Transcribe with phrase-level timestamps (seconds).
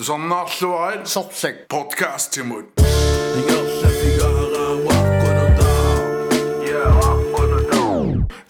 [0.00, 1.06] Sommersløgn.
[1.06, 1.54] Sopsæk.
[1.70, 2.66] Podcast til mund.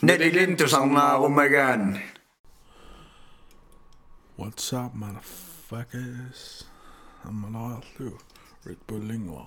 [0.03, 1.99] Nettilin, du savner rummegan.
[4.38, 6.67] What's up, motherfuckers?
[7.25, 8.19] I'm alive, too.
[8.67, 9.47] Red Bull Lingua.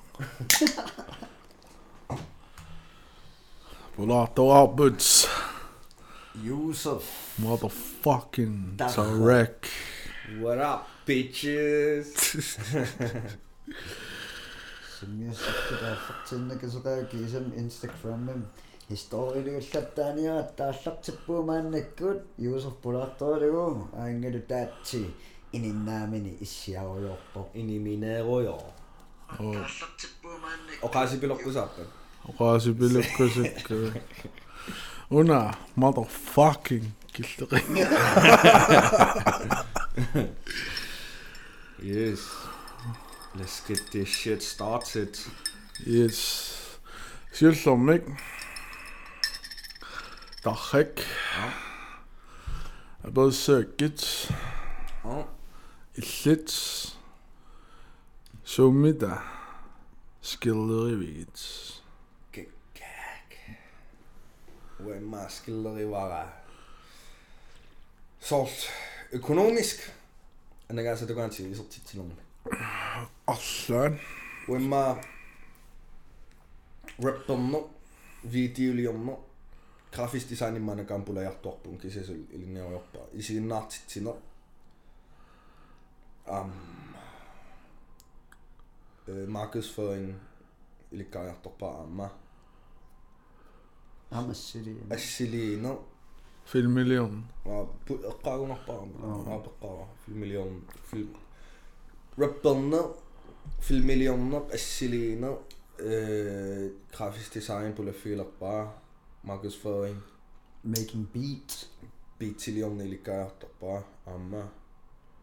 [3.98, 5.28] Volato outwards.
[6.36, 7.38] Yusuf.
[7.40, 9.68] Motherfucking Tarek.
[10.42, 10.97] What up?
[11.08, 12.08] Bitches?
[15.00, 18.42] сумиассартутааффартиннакасоқаакисам инстаграммам
[18.90, 25.02] историуллаттааниара тааллартиппуумааннаккут юусов пулаарторалугу аангалу таатси
[25.52, 28.62] ининнаамини иссиаруйорпо Iniminero
[30.82, 31.82] Oqaasipilorpusaappa.
[32.30, 33.72] Oqaasipilukkusuk.
[35.10, 37.62] Una motherfucking killeqi.
[41.84, 42.20] Yes.
[43.36, 45.18] Let's get this shit started.
[45.88, 46.80] Yes.
[47.34, 48.18] Sjælsom, ikke?
[50.44, 51.08] Dachek.
[51.38, 51.52] Ja.
[53.04, 54.32] Jeg både ser git.
[55.06, 55.22] Ja.
[55.96, 56.52] Et lidt.
[58.44, 59.18] Så middag.
[60.22, 61.84] Skilderiviget.
[62.32, 62.48] Gag.
[64.80, 66.30] Hvem er skilderi var
[68.20, 68.70] Solgt
[69.12, 69.97] økonomisk
[70.70, 72.14] Anagaasa tugansi isortitsilormi.
[73.28, 74.00] Allan.
[74.48, 74.98] Uemma
[77.04, 77.70] rapperno
[78.32, 79.18] videoliorno
[79.92, 84.18] grafisk design imana kampulajartorpun kisasul ilinioriorpa isiginnaartitsino
[86.28, 86.52] am
[89.08, 90.16] øh, markedsføring
[90.92, 92.10] ilikkaariartorpa amma
[96.48, 97.26] في المليون
[98.24, 101.06] قارون أربعة قارة في المليون في
[102.20, 102.92] ربنا
[103.62, 105.38] في المليون السلينا
[106.94, 108.70] grafisk design på Lafayette bare
[109.24, 109.98] markedsføring.
[110.64, 111.70] Making beats.
[112.20, 114.44] Beat til Leon Eligar, der bare amma.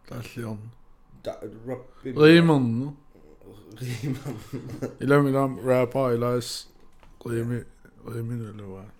[0.09, 0.61] Der er Leon.
[1.25, 1.79] Der er rap.
[2.05, 2.97] Riemann.
[3.83, 4.39] Riemann.
[5.01, 6.65] Eller min om rapper, eller
[7.27, 8.91] Riemann,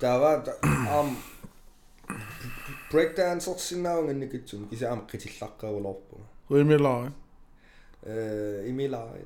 [0.00, 0.44] Der var
[0.98, 1.16] om
[2.90, 6.20] breakdancer sinnaungen nikitsum kisaam qitillaqqirulerpu.
[6.50, 7.10] Uimilari.
[8.06, 9.24] Э имилари.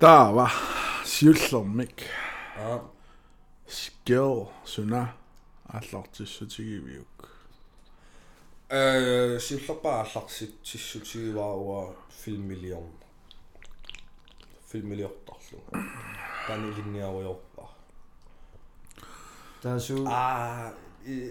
[0.00, 0.52] Der var
[1.04, 2.08] sjullermik.
[2.56, 2.80] Ja.
[3.66, 5.08] Skill suna
[5.68, 7.28] аллартиссутигивиук.
[8.70, 13.06] Э силлерпаа аллартиссутигиваауа филмиллиорна.
[14.68, 17.64] Филмиллиорт filmiliortarlu tanilinniaruyorpa
[19.62, 20.72] таасу аа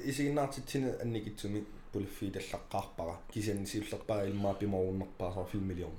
[0.09, 1.59] isiginnaartitsine annikitsumi
[1.91, 5.96] pulfi tallaqqaarpara kisan siullerpara ilmaa pimorunnerpaasar filmilion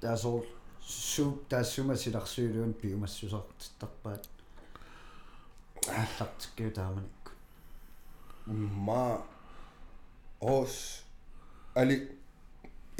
[0.00, 0.44] таасоор
[0.80, 4.24] су таассума силарсуилуун пиумассусартарпаат
[6.00, 7.30] ааллартиккиу тааманикку
[8.86, 9.04] ma
[10.40, 10.74] os
[11.74, 11.96] ali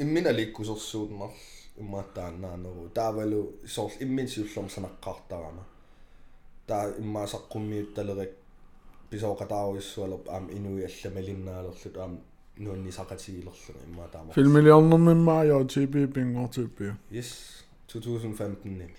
[0.03, 0.27] immin
[1.79, 5.63] alikkusersuutmar immaataannaanneru taavalu soorl immin siullorm sanaqqaartarama
[6.67, 8.33] taa immaasaqqumiuttalerik
[9.09, 12.17] pisooqataaruissualerp aam inui allamalinnaalerlut aam
[12.59, 16.79] nuannisaqatigilerlunga immaataama Filmillionermimma jo TB bingo TB.
[17.11, 17.29] yes
[17.87, 18.95] 2015 nimi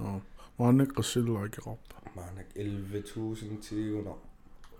[0.00, 0.20] Ja.
[0.58, 1.80] Manne qassilluakirap.
[2.16, 4.14] maanak 11000 tiuna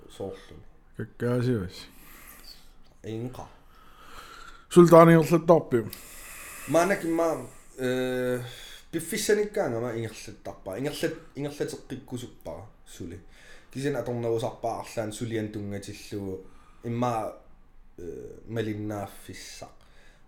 [0.09, 0.61] soorlun
[0.97, 1.77] Kakkaasiwas.
[3.05, 3.47] inqa
[4.75, 5.77] Sultaaniorlattarpi.
[6.69, 7.47] Maanak imma
[7.79, 8.41] э
[8.93, 13.19] пиффиссаниккаангама ингерлаттарпаа ингерлат ингерлатеққиккусуппара сули
[13.73, 16.41] кисин аторнерусарпаарлаан сулиан тунгатиллугу
[16.85, 17.33] имма
[17.99, 19.73] э малиннааффиссақ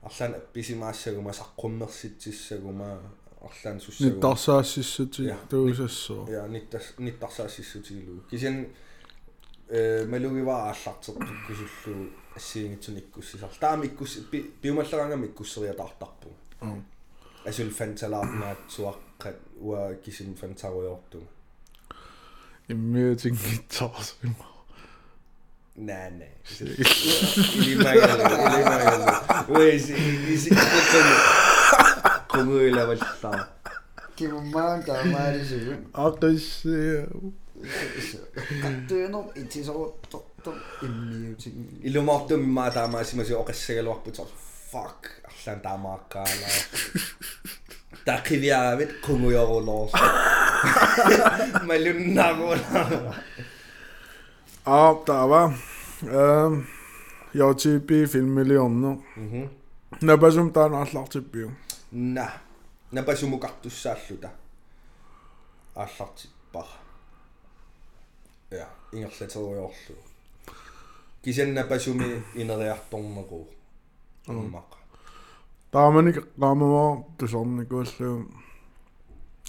[0.02, 3.00] арлаан писимаассагума саққуммерситсиссагума
[3.40, 5.38] арлаан суссагума Nittarсаассиссути Ja.
[5.50, 6.28] туусассоо.
[6.30, 8.68] я ниттас ниттарсаассиссутигилу кисин
[9.68, 10.74] э малугиваа
[12.35, 14.17] ааллартеққиккусуллугу ассиингитсун иккуссисар таами иккус
[14.61, 16.29] пиумаллерангами иккуссериатаартарпу
[16.61, 16.81] Ja.
[17.45, 21.23] асул фанталаарнаатсуаққат уа кисин фантаруйорту
[22.67, 24.15] Иммиутингитсаарс.
[25.75, 26.29] наа наа
[27.57, 29.01] илимагал илимагал
[29.49, 30.49] уэс иси
[32.29, 33.47] комуилаваллаа
[34.15, 35.79] киммаан таамаалисугун
[40.46, 41.36] Illumotum immiu.
[41.82, 44.34] Illumotum immaa taamaa semmoisia okassakeluarput sort
[44.70, 46.46] fuck allan taamaakkaala.
[48.04, 49.92] Taqiviaavit kungujoruloos.
[51.62, 52.62] Mä lynnaakuuna.
[54.66, 55.56] Ah, tää vaan.
[57.34, 59.04] Joutipi filmilionnu.
[60.02, 61.52] Näpäsum tän allartippiu.
[61.92, 62.30] Nä.
[62.92, 64.28] Näpäsumukattussaalluta.
[65.76, 66.68] Allartippa.
[68.50, 69.98] Ja, ingerletorjorlu.
[71.26, 73.48] Я ингерлатеруйорлу кисаннапасуми инериарторнеқу
[74.28, 74.76] аммаqa
[75.72, 78.30] Тааманик qaamava тусарникууллу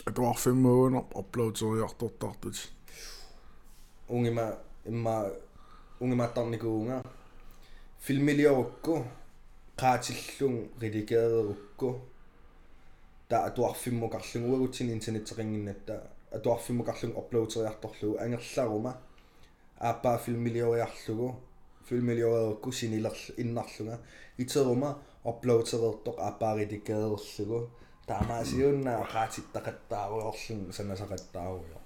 [0.05, 2.55] атуарфиммуунер апплоутериартортартут.
[4.09, 5.31] унгима имма
[5.99, 7.03] унгимааттарникуунга
[7.99, 9.05] филмилиорукку
[9.77, 12.01] qaatillung rilikeererukku
[13.29, 18.97] ta atuarfimmukарлугуагутсин интернеттеқингиннатта atuarfimmukарлуг uploateriarторлугу ангерларума.
[19.79, 21.46] Ааппаа филмилиориарлугу
[21.87, 23.97] филмилиориерукку синилерл иннарлунга
[24.37, 24.89] итерума
[25.31, 27.59] uploaтерертоқ ааппаариликеерерлугу
[28.07, 31.79] таамаасиуннаа qaatittaqattaaruyorlun санасақаттааруйо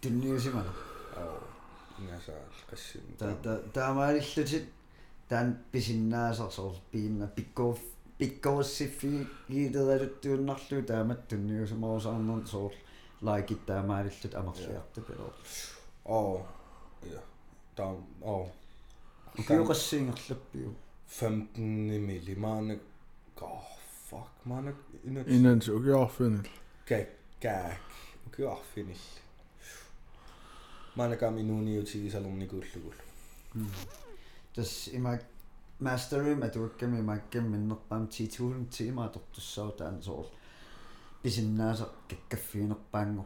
[0.00, 0.72] тунниусимала
[1.16, 1.38] аа
[1.98, 4.66] ингасаал қассин та та таамаалиллутит
[5.28, 7.80] таан писиннаасарсоор пиинна пиккооф
[8.18, 12.72] пиккооссиффи гиидералуттууннарлу таамат тунниусимаусаарнер соор
[13.20, 15.32] лайкит таамаалиллут амерлиарта пилоо
[16.08, 16.36] аа
[17.12, 17.20] ja
[17.76, 17.96] там
[18.32, 18.44] аа
[19.38, 20.70] укиоқассиингерлаппиу
[21.20, 22.80] 15 mili maanak
[23.40, 23.66] oh
[24.08, 26.48] fuck maanak inat Innan se ukiarfinil.
[26.88, 27.08] kak
[27.42, 27.80] kak
[28.26, 29.04] ukiarfinil
[30.96, 32.98] maanakam inuuniutigisalernikuullugul
[34.54, 35.22] тас имак
[35.80, 40.26] мастерим атуакками маккам миннерпаам 10000 тима тортуссаа таан соор
[41.22, 43.24] писиннааса каккаффиинерпаангу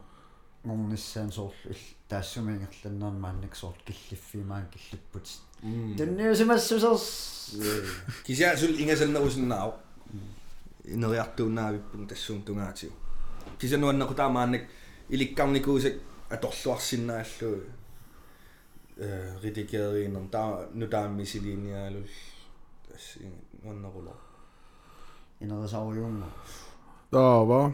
[0.65, 1.75] ngornissaan soorlu
[2.09, 5.27] taassumingерлannaan maannik soort killiffiimaan killipпут
[5.97, 7.07] танниусимассусерс
[8.23, 9.71] kisia sul ingasalnerusinnaau
[10.95, 12.91] ineriartuunnaavipпун тассуун тунгаатиу
[13.59, 14.63] кисануаннеку таамаанник
[15.09, 15.95] иликкарникуусак
[16.35, 17.55] аторлуарсиннааллуу
[18.97, 19.07] э
[19.43, 22.09] ридикериинер таа нутааммисилиниаалул
[22.87, 23.19] тасси
[23.63, 24.15] нуаннеруло
[25.41, 26.29] инерисаруйуунга
[27.13, 27.71] Taava.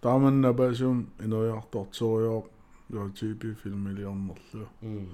[0.00, 2.42] Taaman napasum ineriartortorior
[2.92, 4.68] JTB filmmillionerlu.
[4.82, 5.06] м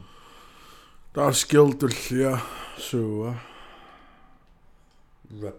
[1.12, 2.38] Taaskiltullia
[2.78, 3.34] suua.
[5.42, 5.54] rap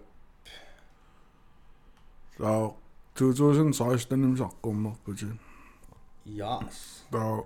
[2.38, 2.72] Taa
[3.20, 5.40] 2016 nimsaqqummерпутин.
[6.26, 7.06] Yes.
[7.12, 7.44] Taa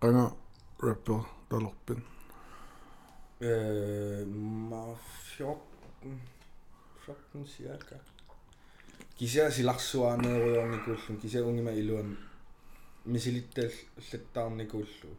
[0.00, 0.30] qanga
[0.82, 1.20] rapper
[1.50, 2.04] talorpin.
[3.40, 4.26] Øh,
[4.70, 4.84] ma
[5.38, 5.58] 14,
[7.06, 7.94] 14 cirka.
[9.18, 12.18] Kisia silarsuaaneeruyornikuullun kisia ungima iluan
[13.04, 15.16] misilittal allattaarnikuullu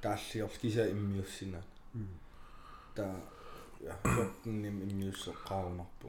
[0.00, 1.58] taallior kisia immiussina.
[2.94, 3.02] Ta
[3.80, 6.08] ja 14 nim immiusseqqaarunarpu.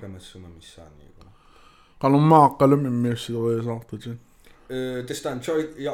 [0.00, 1.30] Kamassuma missaaniiguna.
[2.00, 4.20] Qalummaaqqalum immiusserisaartutin.
[4.70, 5.92] Øh, det står en choi ja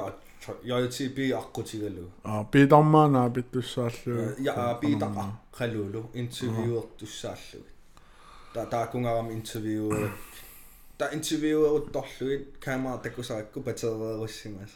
[0.64, 2.10] JTB аққутигалу.
[2.24, 4.34] Аа piitarmaanaa pittussaallu.
[4.38, 5.10] Ja Peter
[5.58, 7.77] Qalulu interviewet tussaallu.
[8.52, 9.84] ta taakungaram interview
[10.98, 14.72] ta interview uttorluit kamera takusarakku paterrerussimas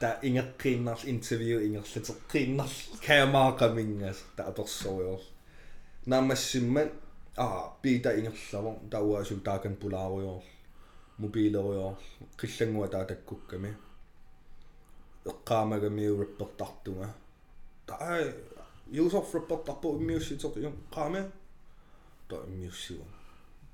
[0.00, 2.74] ta ingerqiinnarl interview ingerlateqqiinnarl
[3.06, 5.20] kameraaqamingas ta apersorior
[6.06, 6.90] naammassimmat
[7.44, 10.42] аа пита ингерлавор тауаасу таакан пулааруйор
[11.18, 11.94] мобилеруйор
[12.40, 13.70] қиллангуа таатаккукками
[15.30, 17.08] эққаамагами реппертартунга
[17.86, 18.18] таа
[18.90, 21.22] юсоф реппертарпу иммиусситоқ юм қааме
[22.36, 23.06] Museum.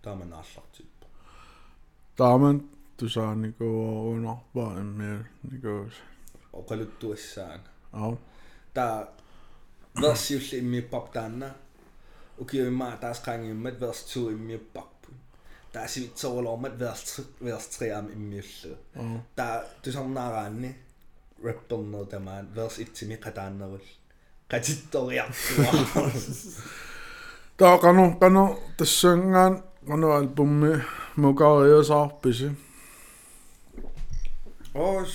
[0.02, 0.82] Tämän allattu.
[2.16, 3.64] Tämän tuossa niinku
[4.10, 5.18] on vaan miel
[5.50, 5.90] niinku.
[6.52, 7.60] Onko nyt tuossaan?
[7.92, 8.18] Joo.
[8.74, 9.06] Tää
[10.00, 11.50] vers just i min pop tänne.
[12.38, 15.06] Och jag med att jag med vers 2 i min pop.
[15.72, 18.76] Där ser vi med vers vers 3 i min lille.
[19.34, 20.74] Där du som när han
[21.42, 23.78] rappar vers 1 i min katanna.
[27.58, 28.42] qanu qanu
[28.76, 29.54] tassangaan
[29.88, 30.70] qanu albummi
[31.16, 32.48] mukariusaarpisi.
[34.74, 35.12] Os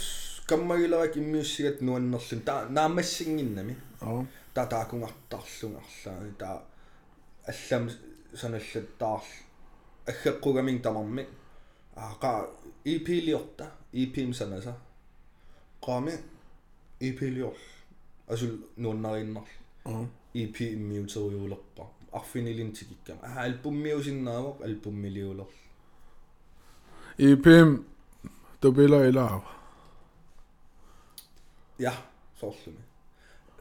[0.49, 4.23] kammagilerak immiussigat nuannerlun ta naamassingginnami Aa.
[4.53, 6.49] ta taakungartarlungarlaani ta
[7.51, 7.83] аллам
[8.39, 9.29] саналлаттаарл
[10.09, 11.23] аггеққугамин тамарми
[11.95, 12.31] ааqa
[12.85, 13.65] EP-лиорта
[14.01, 14.73] EP-им санаса
[15.85, 16.11] qaami
[17.07, 17.55] EP-лиор
[18.27, 19.47] асул нуаннарииннар
[19.85, 20.05] Aa.
[20.35, 21.83] EP иммиутериулерпа
[22.19, 25.49] арфинилин тикиккам аа альбуммиусиннаавоқ альбуммилиулер
[27.27, 27.69] EPM
[28.61, 29.41] tupila ilaa.
[31.79, 31.93] ja
[32.39, 32.83] соорлуми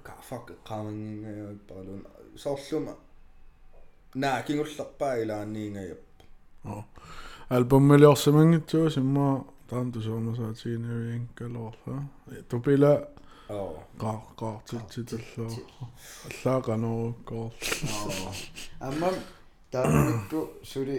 [0.02, 2.02] кафак qaamangingayuipparalun
[2.44, 2.94] соорлума
[4.14, 6.02] наа кингуллерпаа илаанниингаяп
[7.52, 11.96] Albumiliorsimangitsuus imma таам тусуумасаатигинериинкалоорла
[13.52, 13.82] тупила оо.
[13.98, 15.50] Qaa qaartitsitallaa
[16.28, 17.52] allаақанеруккоор
[18.80, 19.14] аммам
[19.70, 20.96] тааманикку сули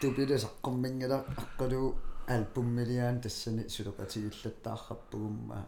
[0.00, 1.94] тупиле саққуммингала аққалу
[2.26, 5.66] альбуммилиаан тассани сулеқатигиллаттаарраппугумма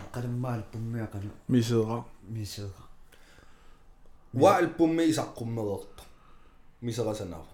[0.00, 2.82] аққалумма альбуммиақану мисера мисера
[4.34, 6.02] уаалпумми исаққуммерерто
[6.80, 7.46] мисерасанаа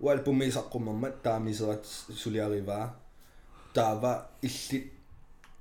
[0.00, 1.84] уаалпумми исаққуммермат таамисерат
[2.22, 2.94] сулиариваа
[3.74, 4.92] таава иллит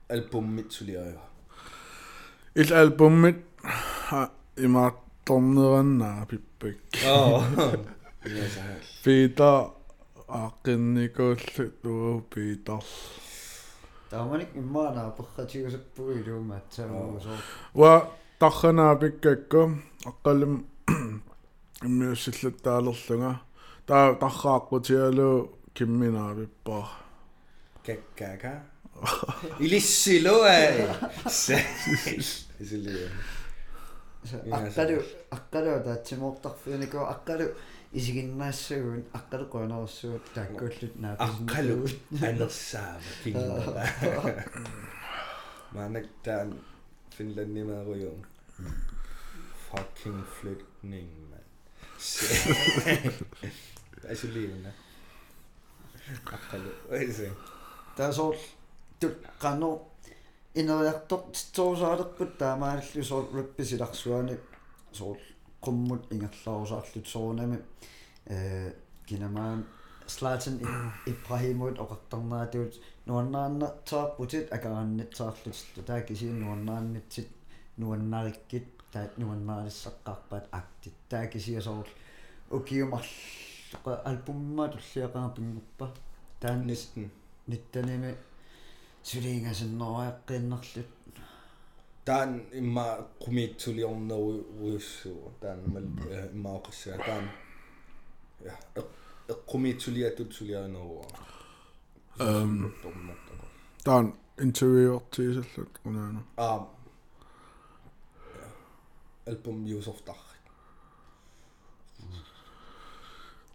[0.10, 1.31] альбуммит сулиарива
[2.55, 3.39] ил альбуммит
[4.58, 6.77] имаатторнераннаа пиппак
[8.25, 9.72] ясаа Peter.
[10.27, 12.79] Аққинникууллу туу Peter
[14.12, 17.38] тааманик иммаанаа перхатигусаппуи илуумаатсаагуусоо
[17.79, 17.91] ва
[18.39, 19.63] тарханаа пиккакку
[20.10, 20.53] аққалим
[21.88, 23.31] иммиуссиллаттаалерлунга
[23.88, 25.31] таа таррааққутиалу
[25.75, 26.88] кимминаа пиппаа
[27.86, 28.53] каккака
[29.60, 30.88] илиссилуай
[32.60, 33.10] исилиа
[34.58, 34.98] аққалу
[35.38, 37.46] аққалу таатсимоортарфинику аққалу
[37.98, 40.93] исигиннаассагуун аққалу қуанерсуут тааккууллут
[41.27, 41.77] аққалу
[42.22, 43.86] анерсаава кингера
[45.74, 46.50] манак таан
[47.17, 48.22] финландимааруйуун
[49.72, 51.46] fucking flytning man.
[54.10, 54.72] Асулиуна
[56.36, 57.31] аққалу эйсе
[57.96, 58.36] таасоор
[59.01, 59.70] тут қано
[60.53, 64.38] инериартор титсоорсаалерпут таамааллу соор рипписиларсуани
[64.93, 65.17] соор
[65.65, 67.58] qumмут ингерлаарусаарлут соорнами
[68.27, 68.74] э
[69.08, 69.65] кинамаан
[70.08, 70.55] слатен
[71.12, 72.74] ибрахимут оқартарнаатиут
[73.08, 77.29] нуаннааннартааппутит акараннитсаарлут таа кисиин нуаннааннитсит
[77.77, 81.88] нуаннариккит таат нуаннаалиссаққарпаат актит таа кисиасоор
[82.51, 83.05] укиумар
[84.10, 85.88] альбумма туллиақарпингуппа
[86.41, 87.12] таан næsten
[87.48, 88.15] ниттаними
[89.10, 90.89] сулиингасиннеруаққииннерлут
[92.05, 92.31] таан
[92.62, 92.86] имма
[93.24, 95.88] qumitsуliorneruussuu таан мал
[96.36, 97.25] иммаоқассаа таан
[98.46, 98.55] я
[99.51, 101.05] qumitsуliatut sulianerua
[102.20, 102.74] эм
[103.84, 104.05] таан
[104.46, 106.67] интервьюортиисаллут унаана а
[109.29, 110.15] альбум юусофтар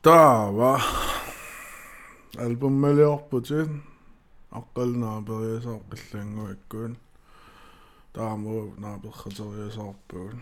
[0.03, 0.81] таава
[2.45, 3.69] альбуммалиорпутит
[4.51, 6.97] аққалнаа периасааққиллаангуаккуун
[8.15, 10.39] таамуу нааперхатериасаарпуун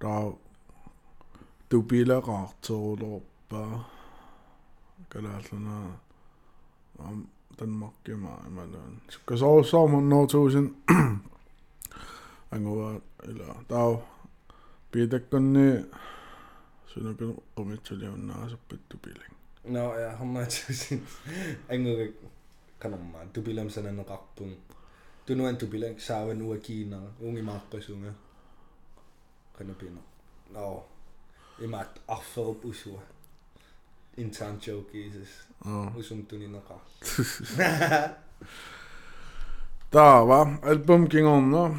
[0.00, 0.32] таа
[1.68, 3.84] тупилақартерулорпаа
[5.12, 5.76] калааллана
[6.98, 7.26] ам
[7.58, 10.66] данмаркима ималуун суккасоорсаамун 2000
[12.54, 12.88] ангуа
[13.30, 14.00] ила таа
[14.90, 15.68] питаккунни
[16.92, 21.06] сунакун qumitsaliunnaasuppat tupilak No, ja, hamma tusin.
[21.68, 22.14] Engurek
[22.78, 23.18] kanamma.
[23.32, 24.56] Tubilam sanan rakpung.
[25.26, 26.98] Tunuan tubilang sawan ua kina.
[27.20, 28.12] Ungi makkasunga.
[29.58, 30.00] Kanapina.
[30.52, 30.84] No.
[31.62, 33.00] Imat afferup ah, usua.
[34.16, 35.46] Intern joke Jesus.
[35.96, 36.74] Usum tunin naka.
[39.92, 41.76] Da va, album king om, no?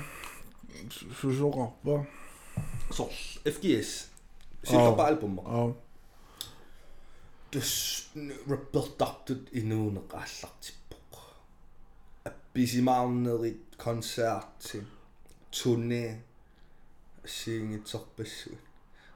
[0.90, 2.06] Så så rapper.
[2.92, 3.10] Så,
[3.46, 4.10] FGS.
[4.64, 5.44] Sitter album albumet.
[5.48, 5.74] Ja.
[7.54, 7.72] Тус
[8.50, 11.14] репертартут инуунеқааллартиппоқ
[12.30, 14.80] апписимаарнерит концерти
[15.52, 16.24] турне
[17.26, 18.64] сиингитсорпассуит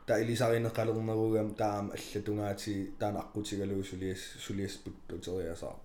[0.05, 5.79] та илисаринеқалернеругам таама аллатунгаати таана аққутигалуу сулиас сулиаспут утериасаар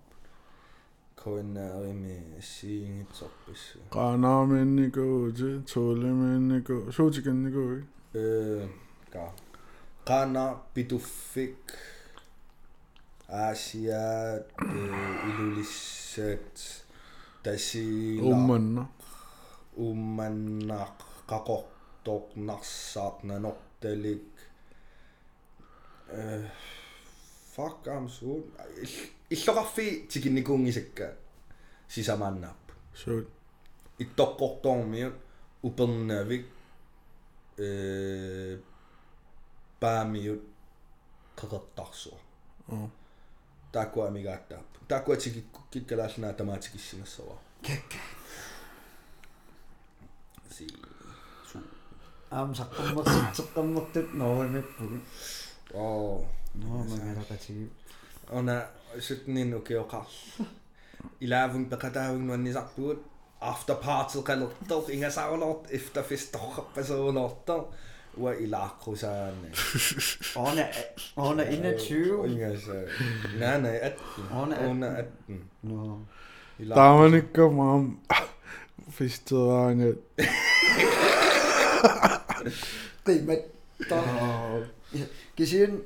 [1.23, 2.15] коиннаарими
[2.51, 5.05] сиингитсорпассу qanaamiinniku
[5.71, 7.63] tuuliminniku suutikinniku
[8.13, 8.67] э
[9.13, 9.25] ка
[10.09, 11.57] qana pituffik
[13.33, 14.45] аасиаат
[15.29, 16.55] илулиссаат
[17.43, 18.83] тасиила ummanna
[19.85, 20.97] умманнаақ
[21.29, 24.29] qaqortornarsaarnanорталик
[26.09, 26.11] э
[27.53, 28.29] fuck am so
[29.33, 31.07] иллоқарфи тикинникуунгисакка
[31.93, 32.63] сисамааннаап
[33.01, 33.27] suut
[34.03, 35.15] иттоққорторmiut
[35.67, 36.45] упернаавик
[37.57, 37.59] э
[39.81, 40.43] паамиут
[41.39, 42.19] қақертарсуа
[42.73, 42.87] аа
[43.75, 47.35] таакуа амигааттаап таакуа тикиккуккит калаалнаа тамаатикиссинассава
[50.55, 50.67] си
[51.51, 51.59] су
[52.31, 54.97] аам саққуммерситсеққаммертут ноормиппугу
[55.73, 56.25] оо
[56.61, 57.65] ноормагалақатиги
[58.37, 58.55] она
[59.07, 60.05] сутнин укиоқар
[61.25, 62.99] илаавун пеқатаавун нуаннисарпугут
[63.51, 67.61] after party qallertor ingasarulort efter fest torrappaserunortor
[68.17, 69.51] وإلى قوسان
[70.37, 70.71] هنا
[71.17, 72.25] هنا Ona تشو
[73.37, 73.97] لا أنا أت
[74.31, 75.09] هنا أت
[76.59, 77.99] Dominic kom om
[78.89, 79.95] fisketøderne.
[83.07, 83.35] Rima
[83.89, 84.63] dog.
[85.37, 85.81] Gesiden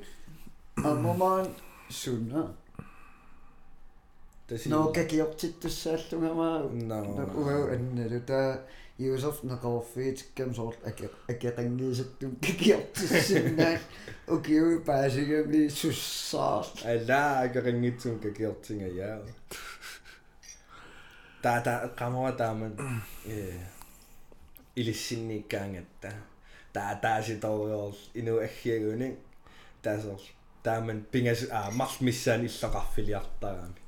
[0.84, 1.54] og mormon
[1.90, 2.48] sunner.
[4.66, 6.84] Nå, kan jeg op til det selv, du har mig.
[6.88, 6.94] Nå,
[7.34, 8.56] uha, anden er det der.
[16.92, 19.18] Ala akaringitsum kakiortinga yaa
[21.42, 22.72] ta ta qamava taaman
[23.34, 23.60] ee
[24.80, 26.10] ilissinniikkaangatta
[26.72, 29.08] ta taasitorior inu aggiaguni
[29.82, 30.20] taasor
[30.64, 33.80] taaman pingas a mars missaan иллоqarfiliartaraami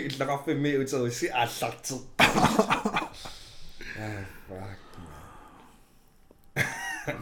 [0.08, 2.00] иллоqarfimmi uterussi aallarter
[4.04, 4.82] ah fuck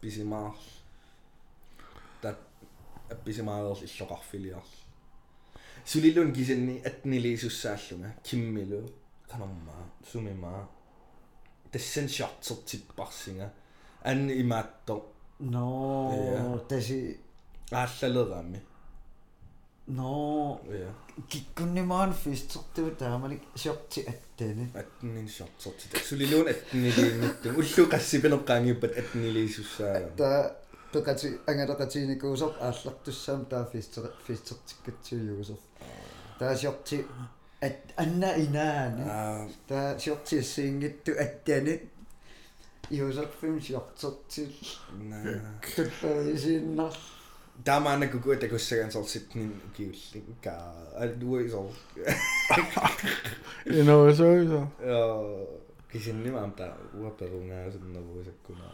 [0.00, 0.54] Pisimaa.
[2.20, 2.38] Tät
[3.24, 4.62] pisimaa oli sokafiliaa.
[5.84, 8.94] Sylilun kisenni etniliisussaalluma kimmilu
[9.28, 10.68] kanammaa sumimaa.
[11.70, 13.48] Tessen shotsit tipparsinga.
[14.04, 15.14] Anni imaatto.
[15.38, 17.20] No, tasi
[17.72, 18.62] aallaleraami.
[19.98, 20.90] No ja
[21.32, 24.64] kikkunnimaan fistertu taamalik shorti attani.
[24.80, 30.30] atnin shortser tit sulilun atni liinnittum ullu qassipeneqqaangiuppat atni liisussaa Ta
[30.92, 35.58] peqati angalaqatiinikuusor aallartussaam taa fister fistertikkatsiuyuusor.
[36.38, 36.96] Taa shorti
[37.66, 39.02] at anna inaani.
[39.18, 41.74] ah Taa shorti assiingittu attani.
[42.96, 44.52] Iusarfim shortertil
[45.10, 45.24] nah
[45.74, 46.94] tullarisinnar.
[47.64, 50.52] Tama na gugu at agussagan sol sitnin kiulling ka
[51.02, 51.68] alduwa sol
[53.66, 54.60] innovasoisa.
[55.92, 56.64] kisinni maamta
[57.00, 58.64] ua perungaa sunnavuusakkuna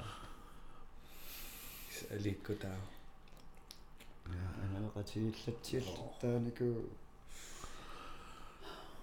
[2.15, 2.79] alikku taa
[4.63, 5.89] Angalaqatiillatsill
[6.21, 6.69] taaniku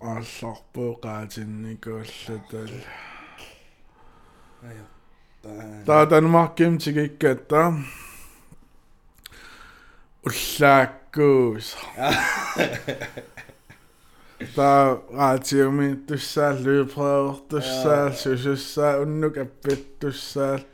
[0.00, 2.74] aallarpuu qaatinnikуулlutal.
[4.68, 4.84] ajo
[5.86, 7.72] Tää Danmarkim tikikkatta.
[10.26, 11.76] Ullaakkuus.
[14.56, 20.71] Tää raatiumi tussaa lyprøvertussaa susussaa unnuk appittussaa na ulmarluusassui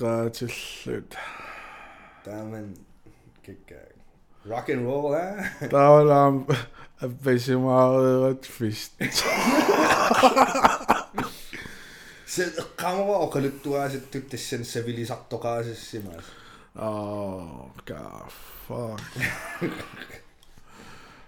[0.00, 1.16] qaatillut.
[2.24, 2.74] taman
[3.42, 3.74] kikka
[4.48, 6.46] rock and roll eh Taalaam
[7.04, 8.92] appisimaarirat fist.
[12.26, 12.42] se
[12.80, 16.24] qamava oqaluttuaasittut tassan savilisartoqaasissimaas
[16.76, 18.30] Oh, god,
[18.66, 19.00] fuck.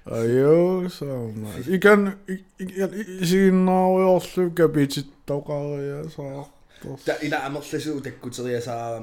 [0.06, 1.06] Ajo, så
[1.36, 1.64] man.
[1.70, 6.46] I kan i sin naavuorlu kapitittauqaria saa.
[7.06, 9.02] ta ila amerlasu takkuteriasaa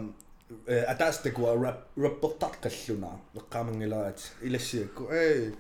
[0.93, 5.53] ataastakua rap rappertarqalluna eqqaamangilaaat ilassiakku ei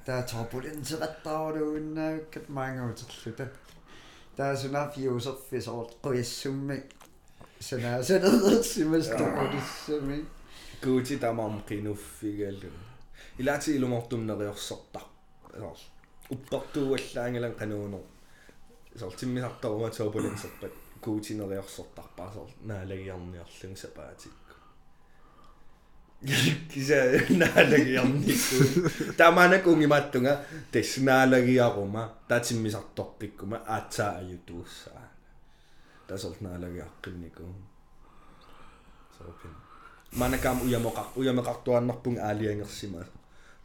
[0.06, 3.46] таа турбулинсеқаттаарулууннаавиккат маангауутерлута
[4.38, 6.84] таа сунаф юусерфисоор қуяссумми
[7.60, 10.26] санаасанерсимастоқулиссами
[10.84, 12.70] гути тамам кинуффигалу
[13.38, 15.04] илаати илумортумнериорсортар
[16.34, 18.04] уппартууаллаангилан кануунер
[19.00, 24.56] сор тиммисартарума тополинсерпат гутинериорсортарпаасор наалагиарниарлун сапаатикку
[26.72, 27.00] киса
[27.42, 28.58] наалагиарникку
[29.18, 30.34] таманак унгимааттунга
[30.72, 35.06] таснаалагиарума татиммисарторпиккума аатсаа аютууссаа
[36.08, 37.46] тасор наалагиаққиннику
[39.18, 39.54] сорпин
[40.12, 43.02] манакам уямоқар уямеқартуаннарпун аалиангерсима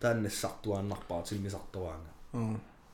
[0.01, 2.14] тааннассартуааннарпаа тиммисартуаанга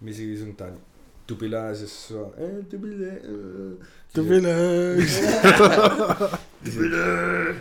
[0.00, 0.78] Мисигисун таан
[1.26, 3.12] тупилаасассуа э тупила
[4.14, 4.46] Du vil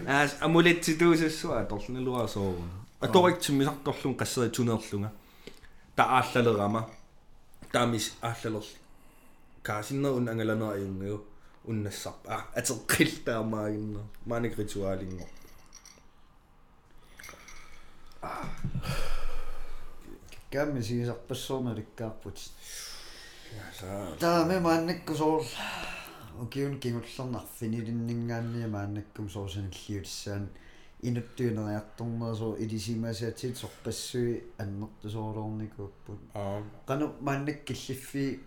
[0.08, 5.10] аас амулетситуусассуа торлнилуасоорун аторик тиммисарторлун qasseri tunerlunga
[5.96, 6.82] тааллалерама
[7.72, 8.66] таамис ааллалер
[9.64, 11.20] каасиннерун ангаланера аюнгиу
[11.70, 15.30] уннассарпа а атеққил таамаагиннер маник ритуалингор
[20.52, 22.38] камми сигисарпассуурналиккаарпут
[23.70, 25.44] ясаа тааме мааннаккусоор
[26.42, 30.50] укиун кигуллернарфинилиннингаанния мааннаккум соорсаналлиутиссаан
[31.02, 38.40] инуттуинериарторнерсоо илисимасиатит сорпассуи аннертусоолоорникууппут аа qanu мааннаккиллиффи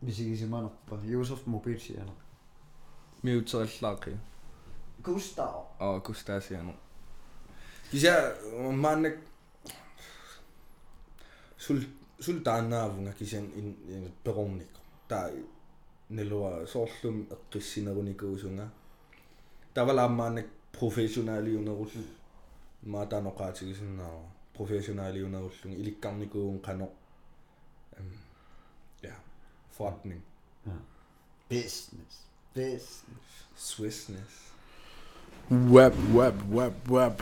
[0.00, 2.14] мисигисиманерпа юусеф мобилсиана
[3.22, 4.16] миутераллаақи
[5.04, 6.74] густав аа кустаасиано
[7.90, 8.34] кися
[8.84, 9.16] мааннак
[11.59, 11.79] сул
[12.19, 14.73] сул таанаавунга кисиан ин перорник
[15.07, 15.31] таа
[16.09, 18.69] нелуа соорлум эққиссинеруникуусунга
[19.73, 21.91] тавалаамаанак профессионалиунерул
[22.83, 24.15] маатаноқаатигисиннаа
[24.53, 26.89] профессионалиунеруллунг иликкарникуун қано
[27.97, 28.09] эм
[29.01, 29.15] я
[29.77, 30.21] forretning
[31.49, 32.13] business
[32.55, 33.27] business
[33.57, 34.33] swissness
[35.49, 37.21] Web, web, web, web.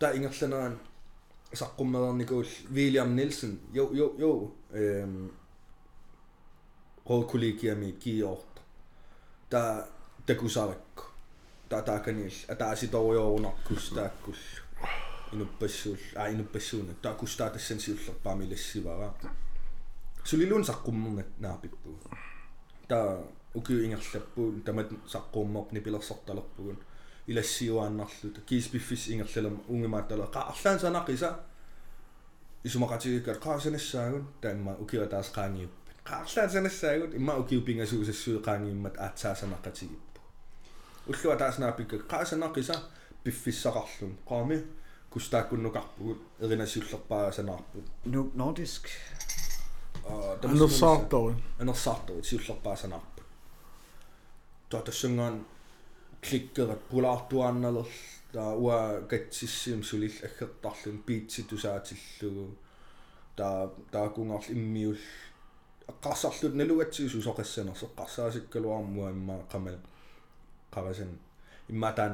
[0.00, 0.44] ordløse.
[0.44, 1.00] oh I er
[1.48, 1.48] vel lige ordløse.
[1.48, 1.48] gaa ja Um, I var rollet dårlig.
[1.48, 1.48] Окей.
[1.48, 1.48] Ма саққуммерникууллунга уа саққуммерамам куста нивилерсорнерсиларсуана аппулаарерникууллунигунарпа таан сайс нил ниллуки оқарлун инуккун паантиусарлуни таа
[1.48, 4.30] ингерланеран саққуммерникуул Вильям Нилсен jo jo jo
[4.72, 5.30] эм
[7.08, 8.60] råkollegiami kiiorta
[9.50, 9.86] ta
[10.26, 11.02] takusarikku
[11.68, 14.38] ta taakaniil ataasitoriorunarkus taakkullu
[15.32, 19.14] inupassuul a inupassuuna taakustaa tassan siullerpaami lassivara
[20.24, 22.00] sulilun saqqummernak naapippu
[22.88, 23.18] ta
[23.54, 26.78] ukiu ingerlappuun tamat saqquummorni pilersortalerpugun
[27.28, 31.28] ilassiuaannarluta kiispiffis ingerlalam ungimaаттала qaarlaan sanaqisa
[32.64, 38.36] isumaqatigikkat qaasanassaagun taamma ukiwa taas qaangiuppat qaarlaasanassagut imma ukiupingasuusassui
[39.06, 40.20] aatsaasanaqqatigippu
[41.10, 42.74] ullua taasnaapikka qaasanaqisa
[43.24, 44.58] piffissaqarlum qaami
[45.10, 48.84] kustaakkunnukarpugut erinasiullerpaasanaarput Nu nordisk.
[50.44, 53.24] анерсаарторин анерсаарторут сиуллерпаасанаарпут
[54.70, 55.57] тоо тассунгаан кликкерат пулаартуаанналер
[58.33, 62.55] таа уа катсиссиум сулил аггертарлун пицци тусаатиллугу
[63.37, 64.97] таа таакунгарл иммиул
[65.91, 69.77] аққарсарлут налугатсигусу соқассанерс эққарсаасиккалуармуа имма қамал
[70.73, 71.11] қарасан
[71.69, 72.13] имма таан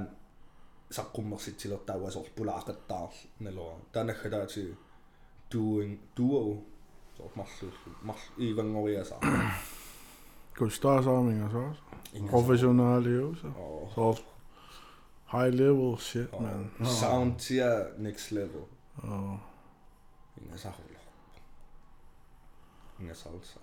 [0.98, 4.64] саққуммерситсилертауасоор пулаақаттаарл налуа таанаггалаати
[5.52, 6.40] дуин дуо
[7.18, 7.68] соо марлу
[8.08, 8.20] мар
[10.57, 11.77] Gostar homem, sabe?
[12.29, 13.55] Professionale sabe?
[13.97, 14.17] Oh.
[15.27, 16.41] High level shit, oh.
[16.41, 16.71] man.
[16.81, 16.85] Oh.
[17.01, 18.69] Sound tier next level.
[19.03, 19.39] Oh.
[20.39, 20.95] Inga sahul.
[23.01, 23.59] Inga salsa.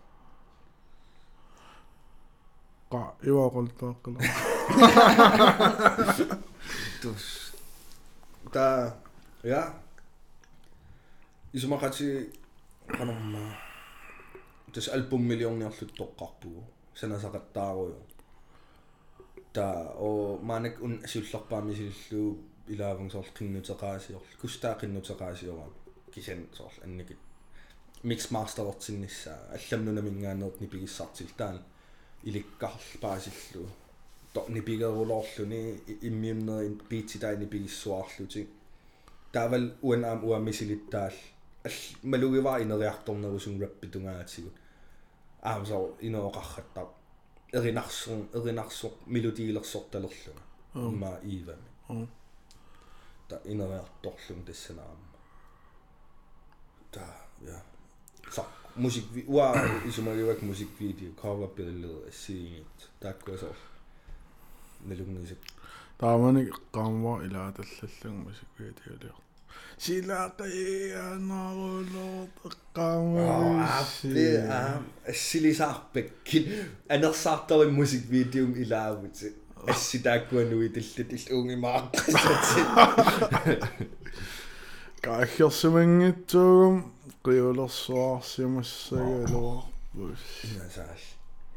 [2.92, 4.20] Ka, iwa kolta kala.
[7.02, 7.56] Tus.
[8.52, 8.92] Ta,
[9.44, 9.64] ja.
[11.56, 12.28] Isumakatsi,
[12.92, 13.44] kanong ma.
[14.72, 16.81] Tus alpum miljoon niya tutok kakpo.
[16.96, 18.00] Toqqarpugu sanasaqattaaruju
[19.54, 19.66] ta
[20.08, 22.24] o manik un asiullerpaami sillu
[22.74, 25.74] ilaavung soorl qinnuteqaasiorl kustaa qinnuteqaasioraan
[26.14, 27.20] kisen soorl annikit
[28.04, 31.58] mixmasterertinnissaa алламнуна мингаанерт нипигиссартил таан
[32.24, 33.64] иликкарл пааsillu
[34.34, 35.62] то нипигерулоорлуни
[36.08, 38.48] иммиуннери биити таани пигиссуарлути
[39.34, 41.16] таавал уанаам уамисилиттаал
[41.68, 41.78] ал
[42.12, 44.56] малугиваа инериарторнерусун раппитунгаатигут
[45.42, 46.88] аамсо инооқарраттар
[47.54, 50.42] эринарсун эринарсоқ мелодиилерсорталерлуга
[50.76, 52.08] имма иивами
[53.28, 55.08] та инериарторлун тассанаама
[56.92, 57.02] та
[57.42, 57.62] я
[58.30, 59.54] så musik uа
[59.86, 63.56] исумагивак мусиквидео coverbilleder ассиингит тааккуасоо
[64.82, 65.40] налунгисак
[65.98, 69.16] таамани qaamwa ilaa таллаллун масиквиатиулиор
[69.79, 73.65] силаақиаанарулоо аппи теққаама
[74.51, 76.47] а ассилисаарпаккит
[76.89, 79.33] анерсаарторин мусиквидеум илаавути
[79.73, 82.61] асситааккуануи таллат иллуунгимааққасати
[85.05, 86.77] каахерсимангитсуугум
[87.25, 91.03] qiulersuarsimassagalуарпус инасаал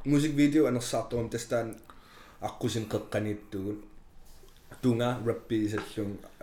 [0.06, 1.68] мусиквидео анерсаарторин тастаан
[2.48, 3.80] аққусин қеққаниттугут
[4.82, 6.42] тунга рапписаллун э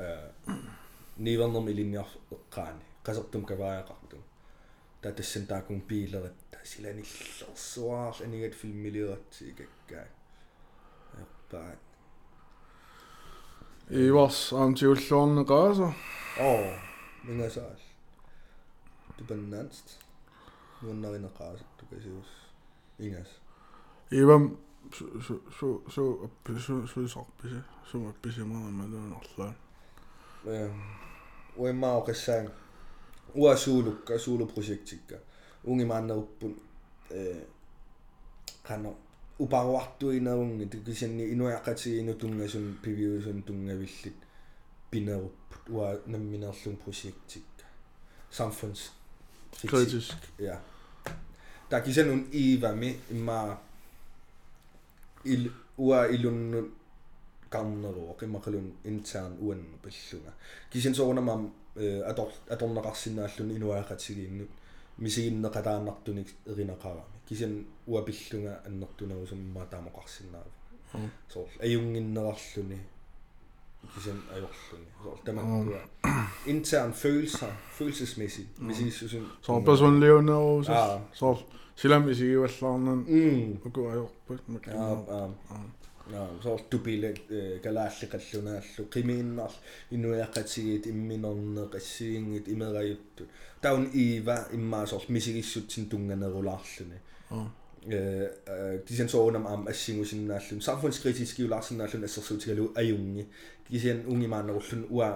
[1.17, 4.21] нивернерм илинниар эққаани қасертум кавааяқартум
[5.01, 10.07] та тассан таакун пилерат силаниллерсуаар анигат филмилиратси икаккаа
[11.23, 11.79] яппаат
[13.89, 15.93] иварс аамтиуллуорнеқааса
[16.39, 16.65] оо
[17.23, 17.81] мингасаал
[19.17, 19.87] тупаннаанст
[20.81, 22.29] нуаннаринеқааса тукасиус
[22.99, 23.31] ингас
[24.11, 24.57] ивам
[24.97, 25.05] су
[25.57, 29.60] су су аппису суисарписи сум апписимарамалуунарлаа э уэммао
[32.05, 32.49] қассаан
[33.35, 35.19] уа суулукка суулупрожектикка
[35.63, 36.55] унгимааннеруппун
[37.09, 37.45] э
[38.63, 38.95] кано
[39.39, 44.15] упаруартуинерунги тукисанни инуяққатигину тунгасун пивиусун тунгавиллит
[44.89, 47.65] пинеруппут уа намминерлун проектикка
[48.31, 48.91] samfunds
[49.67, 50.55] kritisk ja
[51.69, 53.57] der kisen un ivami imma
[55.23, 56.07] il ua
[57.51, 60.31] ilun kamneru qimaqalun intern uan pallunga
[60.69, 61.43] kisen soornamam
[62.07, 64.49] ator atorneqarsinnaallun inuaqatigiinnut
[64.97, 67.53] misiginneqataannartunik erinaqarami kisen
[67.87, 70.51] ua pillunga annertunerusumma taamoqarsinnaavi
[71.33, 72.79] soor ajunginnerarluni
[73.95, 75.81] kisen ajorluni soor tamakkuа
[76.45, 80.99] intern følelser følelsesmæssigt misigissusun så personliunerus Ah.
[81.13, 81.37] så
[81.75, 85.29] silam isigivallаарnan mm ukуajorput ja
[86.43, 87.13] soortupile
[87.63, 89.55] kalaalliqalluna allu qimiinnerl
[89.97, 93.29] inuiaqatigit imminorne qassiingit imerajuttut
[93.61, 96.99] taun iiva immaasorl misigissutsin tunganerularluni
[98.85, 103.27] kisian soonam am assingusinnaallun samfundskritisiskiularsinnaallun assersuutigalu ajungi
[103.71, 105.09] ungi ungimaannerullun ua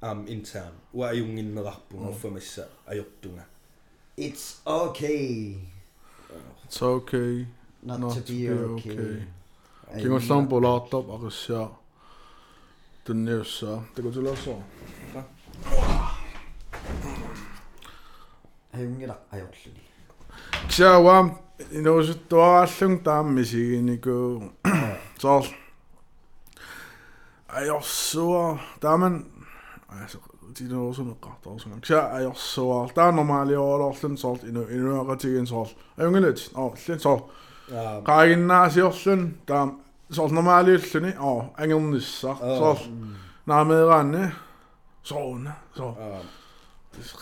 [0.00, 4.26] am intern ua ajunginnerarpu orfamassa ajortunga e.
[4.26, 5.54] it's okay.
[6.64, 7.46] It's okay.
[7.82, 8.92] Not, not to, be, be okay.
[8.92, 9.22] okay.
[9.92, 11.68] Кингуллаам пулаартоп ақиссаа
[13.04, 14.58] тунниуссаа такутулаасоо
[18.74, 19.82] Аюнгила ajorluni.
[20.68, 21.38] ксааваам
[21.70, 24.52] инуусуттуарааллун таамми сигинику
[25.18, 25.44] соор
[27.48, 29.26] ajorsuа тааман
[29.88, 30.18] аса
[30.56, 37.20] тинуусумеққартарсунга кса ajorsuar таа нормалиорлерлун сорт ину инуақатигин соор аюнгалат оо иллин соор
[37.72, 39.64] аа qaagиннаасиорлун таа
[40.10, 42.78] соор нормалиуллуни оо ангерниссаа соор
[43.46, 44.24] наамеераанни
[45.02, 46.20] соона соо аа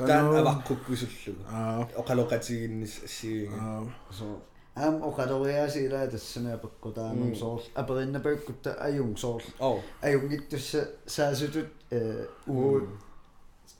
[0.09, 3.83] таан аваққуккусуллугу аа оқалоқатигиннис ассигинга аа
[4.19, 4.27] so
[4.75, 12.89] am oqaloриасила тассана пеккутаанум соорл апериннапаккутта аюн соорл оо аюнгиттусса саасутут э уу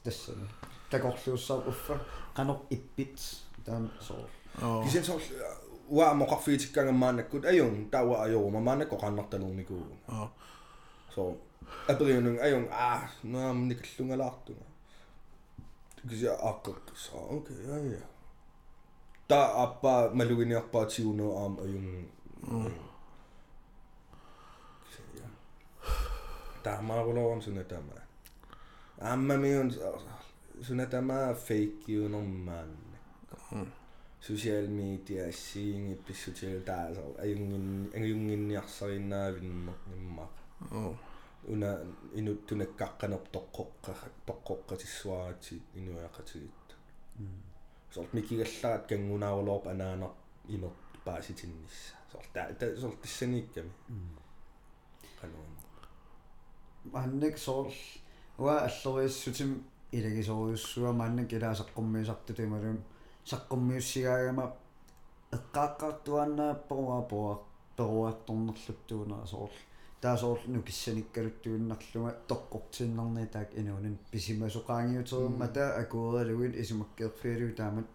[0.05, 0.47] тассана
[0.91, 2.01] такорлуussаа уффа
[2.37, 3.19] канор иппит
[3.65, 4.29] таам соорл
[4.61, 5.19] аа кисен соо
[5.93, 9.77] уа моқарфиитиккангаммаанаккут аюн тауа ajoruma маанакко қаннарталуурнику
[10.09, 10.29] аа
[11.15, 11.23] so
[11.93, 14.65] апериунун аюн аа наам никаллунгалаартуга
[16.09, 18.03] кися аққаққис аа окей аа я
[19.29, 21.87] та аппа малугиниарпаатигуно аам аюн
[26.65, 27.99] таамаарулорам сунатама
[28.99, 29.69] ааммамиун
[30.67, 32.99] сунатама фейк юнормаанна
[34.23, 40.29] social media ассиинги писсутил таасо аюнгин аюнгинниарсариннаавиннер ниммаа
[40.71, 40.95] аа
[41.53, 41.71] уна
[42.15, 43.93] инут тунаккаққанер тоққоққа
[44.29, 46.69] тоққоққатиссуаратит инуяқатигит
[47.93, 50.11] сорт микигалларат кангунаарулоорп анаанер
[50.49, 50.71] имер
[51.05, 53.73] пааситиннисса сорт та сорт тиссаниикками
[55.21, 55.53] кануун
[56.85, 57.75] манник соорл
[58.39, 62.85] уа аллориассутим илагисориуссуа манник илаасаққуммиисарту тималум
[63.31, 64.53] саққуммиуссигаагама
[65.37, 67.39] эққааққартуаннааппоруа поа
[67.77, 69.59] перуарторнерлуттуунера соорл
[70.03, 77.87] таасоорл нукиссаниккалуттууннарлуга тоққортииннарни таак инуунин писимасоқаангиутеримма таа акуералугит исумаккеерфиалу таамат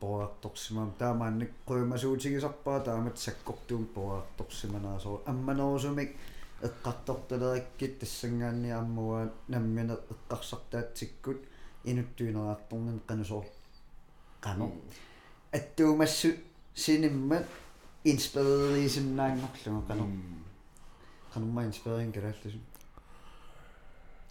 [0.00, 6.10] поарторсимам таамаанник қуимасуутигисарпаа таамат саккортуун поарторсиманаасоо амманерусумик
[6.68, 11.38] эққарторталериккит тассангаанни аммуа наммине эққарсартаатсиккут
[11.90, 13.46] инуттуинераарторнин қанусоор
[14.42, 14.72] қано
[15.52, 16.34] аттуумассу
[16.74, 17.46] синиммат
[18.04, 20.04] инспирерисиннаангорлуга қано
[21.32, 22.58] қанумма инспирерин калаалласу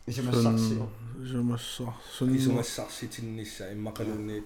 [0.08, 0.82] исимассарси
[1.32, 4.46] сумассар сун исумассарситиннисса иммақалунниит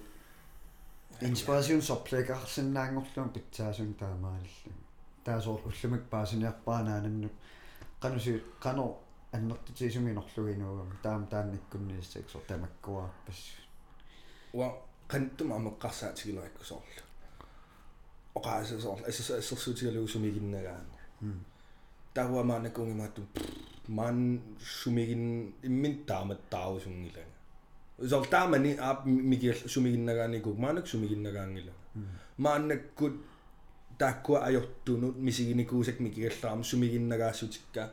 [1.20, 4.72] инспирасиун сорплеқарсиннаангорлуга питсаасун таамааллу
[5.24, 7.34] таасоор уллумик паасиниарпаанаананнут
[8.00, 8.84] qanusuu qano
[9.32, 13.40] аннертитисуминерлугинуугам таам таанниккуннииссак сор тамаккуаарпас
[14.52, 14.68] уа
[15.10, 17.02] qantum амеққарсаатигилериккусоорлу
[18.38, 20.96] оқаасасоорлу ассаса ассерсуутигалуусумигиннагаана
[22.14, 23.22] тауамаанакунгимаатту
[23.88, 24.40] маан
[24.80, 27.32] сумигин иммин таамат таавусунгилага
[27.98, 31.72] усор таамани аап мигиал сумигиннагааникук маанак сумигиннагаангила
[32.38, 33.14] мааннаккут
[33.98, 37.92] тааккуа ajortunut мисигиникуусак микигаллаарам сумигиннагаассутикка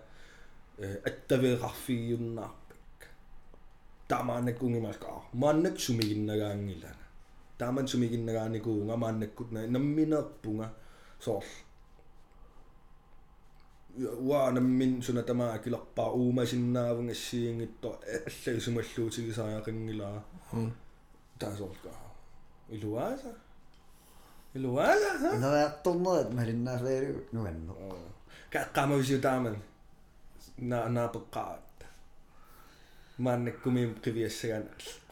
[0.78, 3.02] э аттавеэқарфигиуннаарпак
[4.10, 7.03] таамаанаккунгимаалка мааннак сумигиннагаангилана
[7.63, 10.67] тааман сумигиннагааникуунга мааннаккут намминеерпунга
[11.26, 11.45] соор
[14.28, 17.89] уа наммин сунатамаа килерпаа уумасиннаавун ассиингитто
[18.28, 20.17] аллаги сумаллуутигисааяқингилаа
[21.39, 21.91] таасоорка
[22.76, 23.32] илуааса
[24.56, 27.78] илуааса нэрторнерат малиннаалаалу нуаннер
[28.54, 29.56] кааққамависутааман
[30.69, 31.78] на наапеққаат
[33.26, 34.65] мааннаккумиим қивиассаган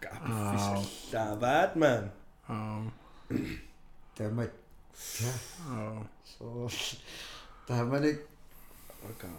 [0.03, 2.20] каапписсаллааваат маан аа
[4.15, 4.51] тамат
[5.69, 6.03] аа
[6.37, 6.69] so
[7.67, 8.19] таманик
[9.09, 9.29] окей.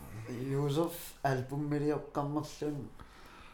[0.50, 2.88] Юсуф альбуммилиоққармерлун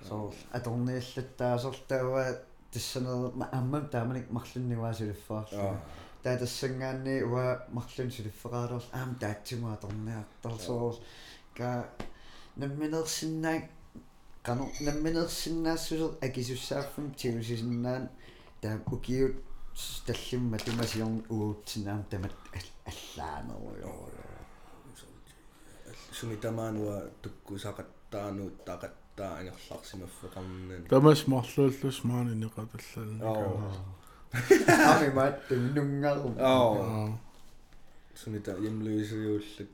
[0.08, 5.80] so аторниаллаттаасортаава тассанер аммам тааманик марлунниваасулиффаарлу аа.
[6.22, 10.98] Таатассангаанни уа марлун сулиффеқаалер аам таатсимуа торниартарсоо
[11.56, 11.88] ка
[12.56, 13.64] намминерсиннаак
[14.42, 18.08] кано намминерсиннаассусер акисуссааффам тигусисиннаан
[18.62, 19.34] таа укиут
[20.06, 22.34] таллимма тумасиорн уутсинаам тамат
[22.90, 24.08] аллаанеруйоо
[26.18, 35.36] сумитамаануа туккусақаттаануут таақаттаа ангерларсимаффеқарнан тамас марлууллус маани неқаталлална аа ами мат
[35.76, 37.18] нунгарум аа
[38.20, 39.72] сумита ямлуисиуллут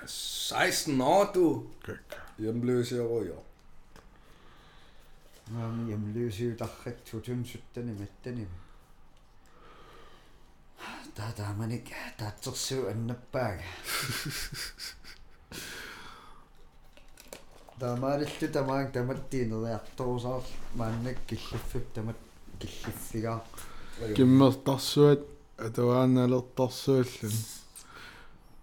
[0.05, 3.41] 16 år du какка hjemløserujer
[5.63, 8.45] ам ямлуусиутаррак тутунсуттани маттани
[11.15, 11.85] таа тааманик
[12.17, 13.63] таатсерсуу аннаппаага
[17.79, 20.43] таамаалиллу тамаак таматтиинериарторусаар
[20.75, 22.19] мааннак киллаффик тамат
[22.59, 23.39] киллиффигаа
[24.15, 25.21] киммертарсуат
[25.57, 27.33] атуааналертарсуаллун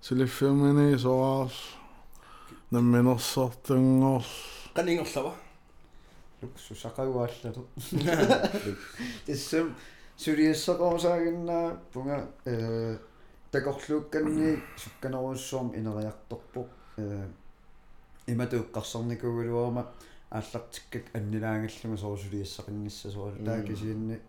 [0.01, 1.59] сулиффермини соарс
[2.71, 4.25] намминерсартунгоор
[4.75, 5.35] канингерлава
[6.43, 7.67] луксу сақагуаллату
[9.27, 9.75] тассам
[10.17, 12.99] сулиассақорсаагиннаа пунга э
[13.51, 17.29] такорлуукканни сукканеруссуум инериарторпоқ э
[18.27, 19.93] иматуэққарсарникугулуама
[20.31, 24.21] ааллартиккак аннилаагalluma соорсулиассақинниссасуару таакисиинни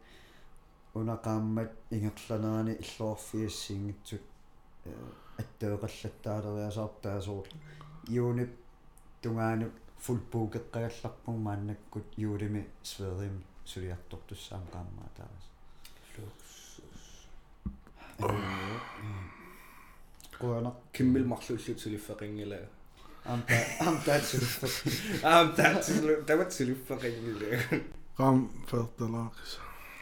[1.02, 4.26] унақааммат ингерланерани иллуарфиассиингитсут
[4.86, 4.88] э
[5.42, 7.48] аттеэқаллаттаалериасаартаасуур
[8.22, 8.52] юунип
[9.22, 9.74] тунгаануп
[10.06, 13.36] фулпуукеққагалларпуг мааннаккут юулими сверим
[13.66, 15.44] сулиартортуссаам qaammaa taas.
[20.40, 22.58] Kuana киммил марлууллут сулиффеқингила
[23.26, 24.70] амта амта сулиффак
[25.24, 25.86] аам таат
[26.28, 27.82] тамат сулиффеқингила
[28.18, 28.50] qam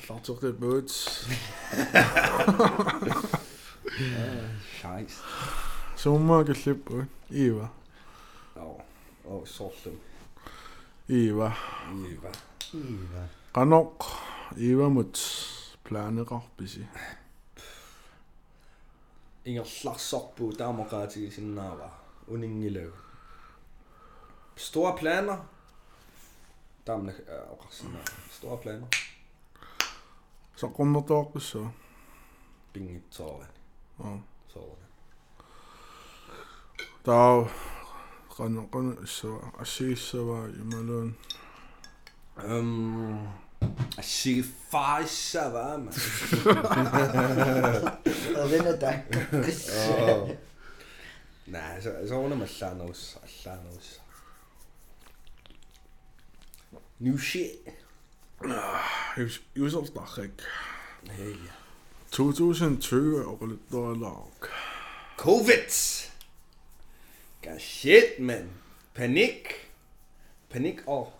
[0.00, 1.26] Verdammte Bötz.
[4.80, 5.22] Scheiße.
[5.96, 6.90] Sommer geschlippt,
[7.30, 7.70] Eva.
[8.56, 8.80] Oh,
[9.24, 9.98] oh, sorten.
[11.08, 11.56] Eva.
[12.06, 12.30] Eva.
[12.74, 13.28] Eva.
[13.52, 14.04] Qanoq,
[14.56, 15.18] Eva mut
[15.84, 16.86] planeqarpisi.
[19.44, 21.90] Ingerlarsorpu taamaqaatigi sinnaava
[22.28, 22.92] uningilagu.
[24.56, 25.38] Store planer.
[26.84, 27.12] Taamna
[27.50, 28.04] oqarsinnaa.
[28.36, 28.88] Store planer.
[30.56, 31.70] secondatakkes so.
[32.72, 33.48] het saaren.
[33.96, 34.20] Oh.
[34.46, 34.86] Saaren.
[37.02, 37.46] Tau
[38.36, 41.16] kan kan so asisava jumalun.
[42.44, 43.28] Um
[43.98, 45.94] asifasava man.
[48.42, 49.70] Avena takkes.
[51.46, 53.20] Nää, se, se on olemassa noussa,
[53.64, 54.02] noussa.
[57.00, 57.85] New shit.
[59.56, 60.42] Yusufsnarrik.
[61.08, 61.36] Hey.
[62.12, 64.16] 2020 dollar.
[65.16, 65.70] Covid!
[67.42, 68.50] God shit, mand.
[68.94, 69.54] Panik.
[70.50, 71.12] Panik og...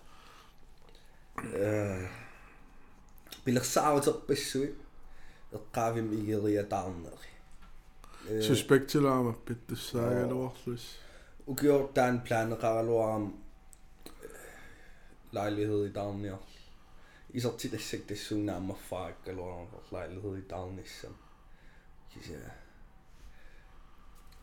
[3.45, 4.69] بالخسارة تبشوي
[5.53, 7.11] القافي ميغيريا دارنا
[8.39, 10.95] سوسبكت لعبة بيت الساعة الوحلس
[11.47, 13.33] وكيور دان بلان غالوام
[15.33, 16.39] لعلي هذي دارنا
[18.09, 21.15] det tsunami fuck eller lejlighed i Davnissam.
[22.11, 22.33] Kisa.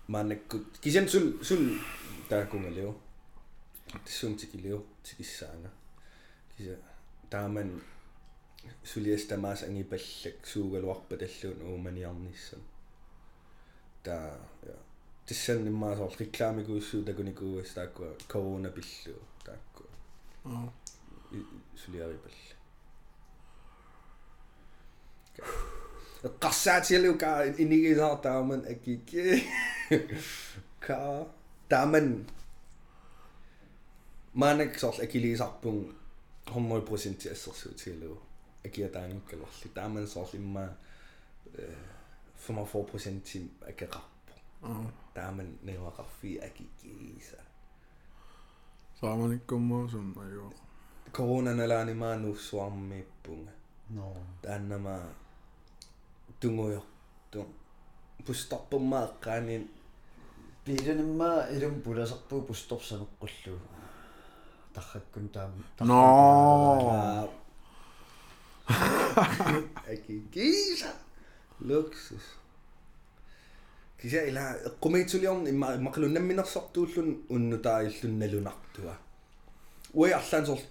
[0.06, 0.80] Man er godt.
[0.82, 1.78] Kisa sul sul
[2.30, 2.94] der kunne leve.
[3.92, 5.70] Det sun til leve til de sanger.
[6.56, 6.74] Kisa.
[7.32, 7.82] Der er man
[8.82, 11.80] suliesta mas angi bellek suugaluarpa tallun
[26.42, 29.12] Rasatja juga ini kita taman agik.
[30.84, 31.26] Ka
[31.68, 32.24] taman
[34.34, 35.94] maanak sorl agilisarpung
[36.54, 38.16] hommoi prosentti assersuutiilu
[38.66, 40.64] agia taanukkalorli taaman sorl imma
[41.58, 41.84] eh,
[42.48, 43.38] 45 prosentti
[43.70, 44.84] akaqarpu ah.
[45.14, 47.38] taaman neeqaqarfi agigiisa
[49.00, 50.52] saamanikkummo summa joo.
[51.12, 53.52] Corona nalaani maanuussuarmiippunga
[53.90, 54.16] no.
[54.42, 54.94] Taannama
[56.40, 56.82] tunguyo.
[57.30, 57.48] Tung
[58.26, 59.64] pustarpummaa qaanin
[60.64, 63.54] Piiranimma ilum pulasarpuu pustorsaneqqullu
[64.74, 65.52] tarrakkun taam
[65.90, 67.28] No.
[69.92, 70.90] akikisa.
[71.60, 72.24] Luksus.
[73.98, 74.42] Kisa ila
[74.80, 78.94] qumiituliorn imma maqalunamminersortuullun unnutaaillunналунартуа.
[79.94, 80.64] Ui allan sort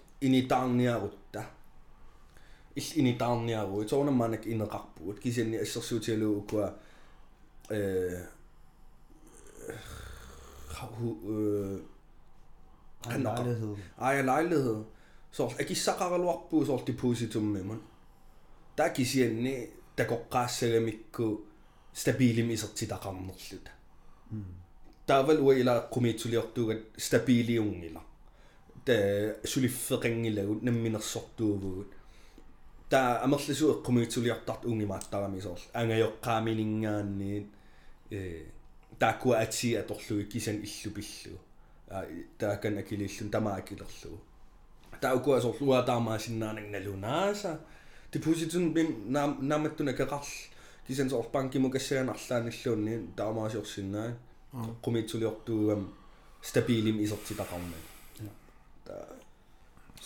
[2.76, 2.76] initaarniarutta.
[2.76, 3.82] Ill initaarniaru.
[3.82, 6.74] Itoornamaanak ineqarpuut kisanni assersuutialu ukua
[7.70, 8.26] э
[13.24, 14.84] lejlighed Ej, lejlighed.
[15.30, 17.82] Så akissaqaraluarpuu sort depositummimun.
[18.76, 19.55] Ta kisianni
[19.96, 21.46] takoqqaassagamikku
[21.92, 23.70] stabilim isertitaqarnerluta.
[25.07, 28.03] Taaval ua ila qumiitsuliortuugat stabiliungila.
[28.88, 31.90] та сулиффеқангилагут намминерсортуувгут
[32.93, 37.47] та амерлису эққумигитсулиартарт унгимааттарами соорлу ангайоққааминингаанниит
[38.11, 38.45] э
[38.99, 41.39] таакуа атси аторлуги кисан иллупиллу
[41.87, 42.05] а
[42.37, 44.19] таакан акилиллун тама акилерлугу
[45.01, 47.51] таукуа соорлуа таамаасиннаанак налунааса
[48.11, 50.29] депозитун бим нааматтуна кеқарл
[50.87, 54.09] кисан соор банкиму кассаганарлааниллуунни таамаасиорсиннаа
[54.83, 55.81] qumitsuli-ortuugam
[56.47, 57.77] stabilim isertitaqarma
[58.85, 58.93] ta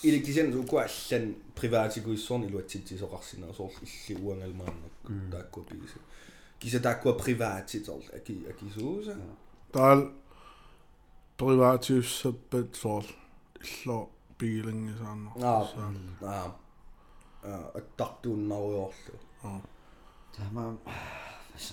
[0.03, 5.99] ili kisen ukua allan privaatikuissorn iluatsitsisoqarsinaa soorl illi uangalmaannakku taakkua piisa
[6.59, 9.17] kisa taakkua privaatitorl aki akisuusa
[9.73, 10.03] таал
[11.37, 13.09] привативсаппат соорл
[13.63, 15.63] илло пигилангисаанна аа
[16.33, 16.51] аа
[17.79, 19.17] аттартууннаруйорлу
[20.37, 20.65] тама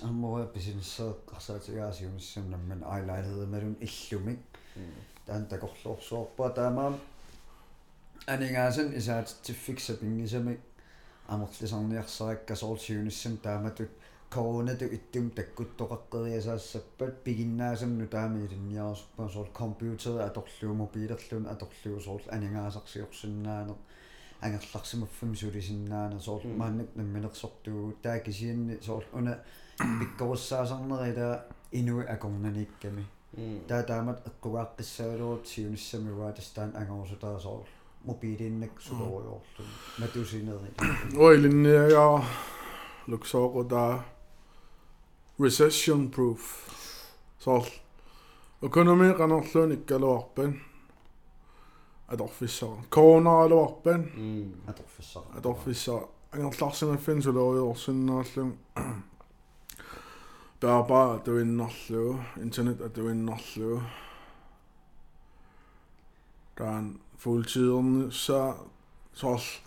[0.10, 4.42] аммуа бисинессаа qarsaatigaasiumissam namman айлайледерналун иллумик
[5.26, 6.96] таан такорлуорсуорпа таамаам
[8.27, 10.61] анигаасан исаатитсиффикса пингисамик
[11.29, 13.91] амерлисарниарсаракка соорсиуниссам тааматут
[14.31, 23.77] коронату иттум таккуттоқаққериасаассаппат пигиннаасамну таами илинниарсуппа соор компьютер аторлуу мобилерлун аторлуу соор анигаасарсиорсиннаанер
[24.41, 29.39] ангерларсимаффам сулисиннаана соор мааннак намминерсортуу таа кисианни соор уна
[30.01, 33.05] пиккоруссаасарнерила инуи акорнаникками
[33.69, 37.39] таа таамат эққугааққиссаалуут сиуниссамиуаа тастаан ангорсутаа
[38.05, 39.65] mobiilinnaksuluoriorlu
[40.01, 40.75] matusineri
[41.17, 42.23] oilinnia ja
[43.07, 43.99] luksoquta
[45.43, 46.41] recession proof.
[47.39, 47.63] Sol
[48.63, 50.61] economy qanorluun ikkaluarpan
[52.09, 54.05] atorfissara coronaluarpan
[54.67, 58.59] atorfissara atorfissara angerlarsimaffin suluoriorsinnerallum
[60.61, 63.83] baba atuinnerluu internet atuinnerluu
[66.57, 68.55] tämän fuldtiden, så
[69.15, 69.63] trods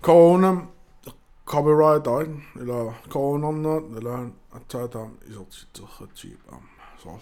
[0.00, 0.66] corona,
[1.44, 6.68] copyright on, eller corona, eller at tage dem i så tit og typ am
[6.98, 7.18] så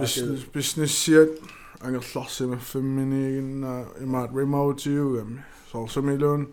[0.00, 1.40] business, business shit,
[1.80, 5.40] ang allas i mewn ffeminigen a i ma'r remote i gym.
[5.70, 6.46] So, symilwn,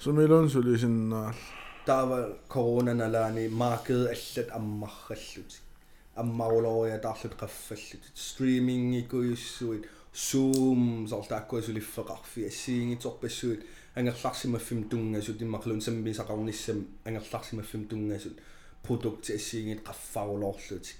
[0.00, 1.30] symilwn sy'n sy'n all.
[1.30, 1.56] Ah.
[1.86, 5.60] Da fa corona na la ni, markedet allet ammach allut.
[6.16, 8.10] Ammawlo ya dallut gaffallut.
[8.14, 9.86] Streaming i gwyswyd.
[10.14, 18.38] Zoom сортааккуа сулиффеқарфи ассиингиторпассуит ангерларсимаффим тунгасут иммарлун саммисақарниссам ангерларсимаффим тунгасут
[18.82, 20.96] продукти ассиингит qaffарулоорлутик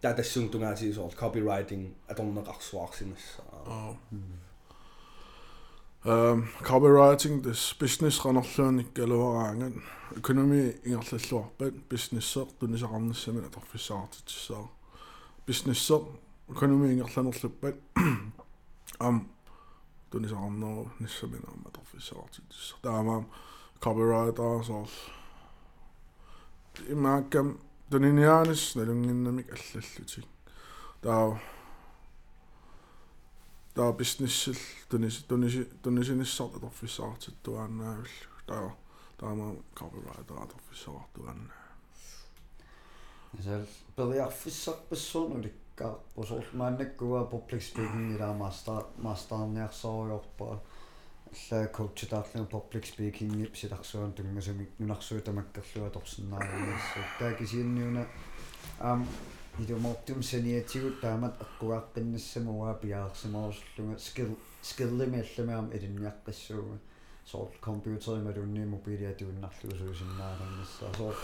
[0.00, 3.96] таа тассун тунгаасисоор copywriting аторнеқарсуарсимассаа
[6.06, 9.74] Um, copywriting this business ранерлуун иккалуараангат
[10.20, 14.68] economy ингерллуарпат business-сеэр тунисақарниссами аторфиссаартитсаа
[15.46, 17.75] business-сеэр economy ингерланерлуппат
[18.99, 19.29] ам
[20.11, 23.25] тунисақарнеру ниссаминаама аторфиссаартитсаа таамаам
[23.79, 24.89] copywriter соор
[26.89, 30.25] имааккам туниниаанис налунгиннамик аллаллутик
[31.01, 31.39] таа
[33.75, 34.57] таа бизнессил
[34.89, 38.15] тунис тунис тунисиниссарт аторфиссаартиттуааннаавил
[38.47, 38.75] таа
[39.17, 41.53] таама copywriter аторфиссаартуанна
[43.43, 50.60] сал периарфиссарпассуун уликкаа посоор мааннаккуа public speaking ила мастер мастерниарсориорпа
[51.50, 58.06] алла коуч таарлун public speaking силарсуан тунгасумик нунарсуу тамаккерлуа торсиннаариассу таа кисианниуна
[58.78, 59.06] ам
[59.58, 66.78] идумортум саниатигут таамат эққуааққиннассамуа пиаарсимаорсуллунга скил скиллими алламаам илинниаққиссууга
[67.26, 71.16] соор компьютери малунни мобилиатуиннарлугу суусиннаараннассаа соор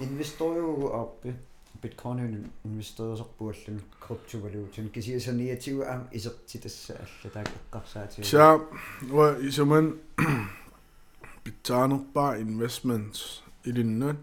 [0.00, 1.34] инвесториугу ааппи
[1.81, 8.61] биткоин инвесторисерпуаллун криптовалютин кисиасаниатигу аам исертитасса алла таак эққарсаатиу så
[9.11, 9.85] var isuman
[11.43, 13.19] bitaanерпаа investments
[13.65, 14.17] илиннут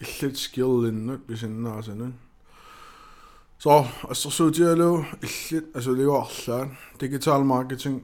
[0.00, 2.14] илlit skill иннут писиннаасанун
[3.58, 6.68] så ассерсуутиалу илlit асулиуарлаан
[7.00, 7.96] digital marketing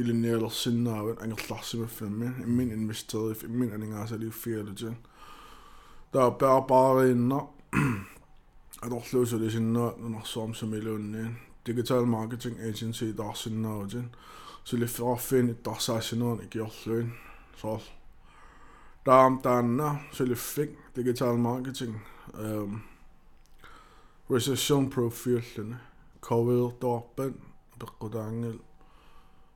[0.00, 4.96] илинниалерсиннаават ангерларсимаффамми иммин инвестериф иммин анингаасалиуффиалутин
[6.12, 6.30] таа
[8.85, 14.11] adohlus oli sinna noh Soomsemille on digital marketing agency taas sinna otin
[14.63, 17.13] se oli fraffin taas sinna on kiolluin
[17.57, 17.79] sol
[19.05, 21.95] Dam tänne se oli fing digital marketing
[22.37, 22.79] um,
[24.29, 25.75] recession profiilin
[26.21, 27.35] covid torpen
[27.79, 28.57] pekkudangel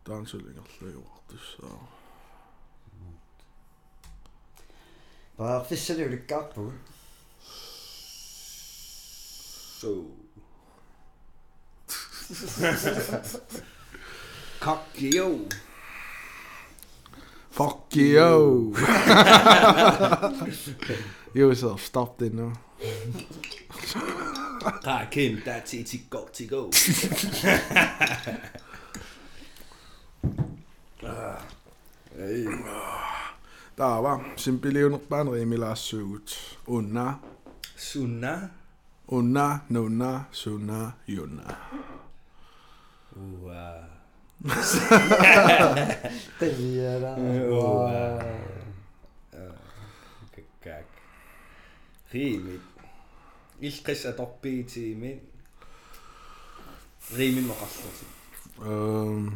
[0.04, 1.68] taansulingerlu juortussa
[5.38, 6.99] Parfissalulikkaarpugut
[9.80, 9.88] So.
[14.60, 15.48] Cock yo.
[17.50, 18.76] Fuck you.
[21.34, 22.54] Yourself, stop det nu.
[24.86, 26.72] Rakim, der er til til go til go.
[32.18, 32.46] Hey.
[33.78, 36.58] Tää on vaan, simpili on panriimi lassuut.
[36.68, 37.14] Unna.
[37.78, 38.59] Sunna.
[39.12, 41.56] Ona, nona, sona, jona.
[43.18, 43.84] Oeh.
[44.46, 44.60] Eh.
[46.40, 47.16] Tejera.
[47.18, 48.50] Oeh.
[50.62, 50.86] Как?
[52.14, 52.62] Riimin.
[53.62, 55.20] Ilqis atorpiitiimin.
[57.18, 58.06] Riimin moqarlusi.
[58.62, 59.28] Ehm.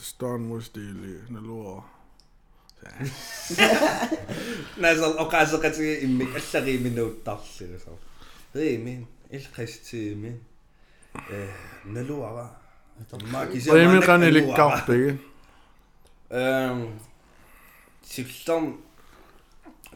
[0.00, 0.80] Stan was the
[1.30, 1.97] law
[4.82, 7.98] Nasal oqaasaqati immik allariimi nuuttarlu so.
[8.54, 8.94] Riimi
[9.30, 10.32] ilqistiimi.
[11.30, 11.54] Eh
[11.94, 12.46] naluara.
[13.32, 15.10] Ma kisa Riimi qanilikkarpigi.
[16.30, 16.80] Øhm,
[18.02, 18.64] Siflom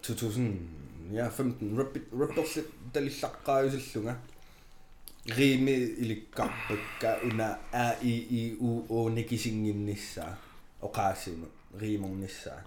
[0.02, 2.58] 2015 Raptors
[2.92, 4.14] talillaqqaayusallunga
[5.36, 5.72] riimi
[6.02, 10.36] ilikkarpakka una a i i u o nikisinginnissaa
[10.82, 11.46] oqaassimu
[11.80, 12.60] riimornissaa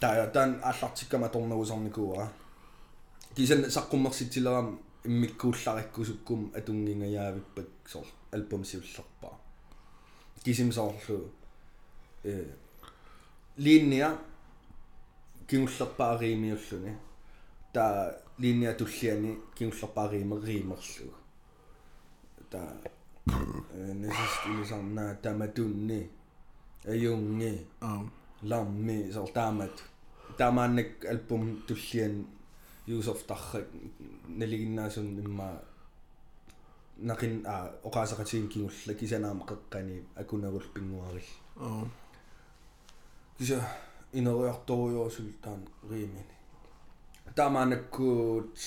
[0.00, 2.26] taa tan аллартиккама торнагусарникуара
[3.34, 4.68] кисан саққуммерситсилерам
[5.04, 9.36] иммиккууллариккусуккум атунгингаyaavippak сор альбом сиуллерпаа
[10.44, 11.30] кисим соорлу
[12.24, 12.44] э
[13.56, 14.18] линия
[15.48, 16.92] киуллерпаариимиуллуни
[17.72, 21.14] таа линия туллиани киуллерпаариимериимерлуг
[22.50, 22.68] таа
[23.26, 26.10] э нэсис инисарнаа таматунни
[26.86, 28.10] аюнги Um,
[28.42, 29.82] ламми сор таамат
[30.38, 32.26] таамааннак альбум туллиан
[32.86, 33.68] юусоф таррак
[34.28, 35.48] налигиннаасун имма
[36.98, 41.88] нақин а оқаасақатигин кигулла кисанаама қеққани акунагул пингуарил um,
[43.38, 43.66] киса
[44.12, 45.60] инериарторуйорсул таан
[45.90, 46.24] риимини
[47.34, 48.58] таамаанаккуут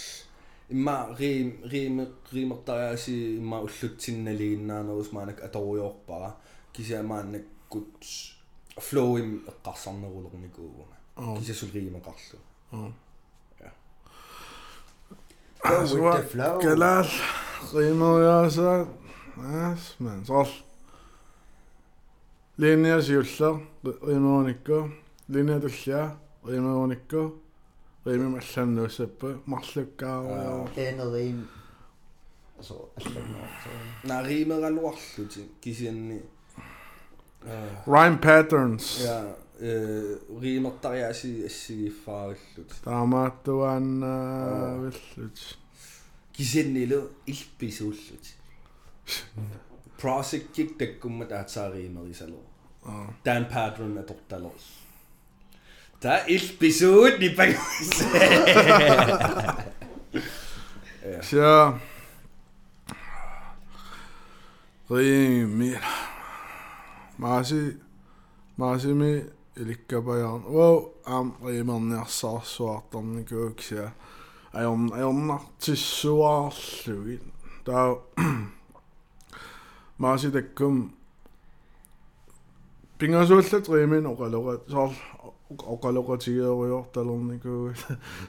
[0.70, 6.36] имма рим рим римертариаси имма уллутсинналигиннаанерус маанак аторуйорпара
[7.67, 8.05] кисаамаанаккут
[8.79, 12.39] флоуим эққарсарнерулерникууга um, кисасул риимеқарлу
[12.73, 12.95] um.
[15.65, 16.59] Go with the flow.
[16.59, 17.07] Galal,
[17.73, 18.89] rimeriasa.
[19.37, 20.25] Yes, man.
[20.25, 20.49] Sol.
[22.59, 24.91] Linja siulla, rimeronikko.
[25.29, 27.39] Linja tullia, rimeronikko.
[28.07, 30.69] Rimi mallannuussappa, marlukkaarua.
[30.77, 31.49] En og rim.
[32.61, 33.49] Så allanaa.
[34.05, 36.21] на римераluarluti кисианни
[37.86, 39.02] Rhyme patterns.
[39.04, 45.58] я э римертариаси ассигиффаариллут Таамааттуаанна виллут.
[46.34, 48.26] кисианнилу илписууллут
[49.98, 52.42] просеккик таккумма таатсааримерисалу
[52.86, 53.14] Аа.
[53.24, 54.52] дан патрон аторталер
[56.00, 57.18] та илписуут
[67.18, 67.78] нипагус Så Rimi Masi
[68.58, 73.92] Masimi ilikkapajarn wow am rimerniarsaarsuartarnikuuksia
[74.54, 77.22] ajorn ajornartissuaarlugit
[77.66, 77.96] taa
[79.98, 80.92] Masi takkum
[82.98, 84.92] pingasuullat rimin oqaloqat soor
[85.74, 87.78] oqaloqatigeeriortalernikuugut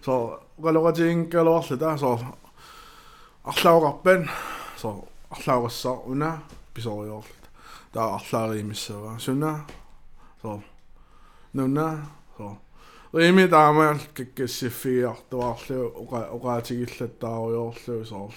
[0.01, 2.21] soor oqaloqatiginkkaluarlu taa soor
[3.45, 4.31] арлауqarpan
[4.77, 6.39] so арлаугассаа уна
[6.75, 7.48] писориорлут
[7.93, 9.67] таа арлааримиссава суна
[10.43, 10.63] so
[11.53, 12.57] нуна so
[13.13, 18.33] рими таамаал каккассиффиартуарлу оqa оqaатигиллаттаариорлу so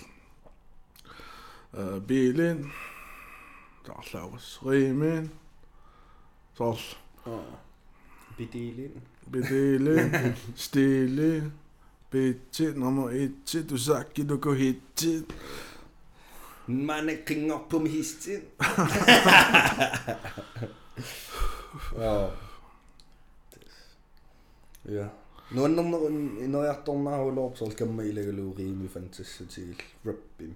[1.74, 2.72] э билин
[3.86, 5.30] таарлаагас римин
[6.58, 6.78] so
[8.38, 8.94] бидилин
[9.32, 11.52] бидилин стилин
[16.68, 18.44] Mae'n cyngop ym hystyn.
[24.92, 25.06] Ie.
[25.52, 25.96] Nw yn o'n
[26.46, 29.74] un o'i adol na o'r lob sol gymail ag ylwyr un i fantasy til
[30.06, 30.54] rybym.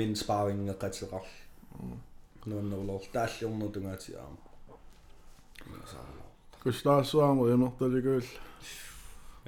[0.00, 1.32] Min sparring a gael sy'n all.
[2.48, 3.04] Nw yn o'r lob.
[3.14, 4.36] Dall o'n nhw dwi'n gael sy'n am.
[6.64, 8.30] Gwyslas am o'r un o'r gwyll.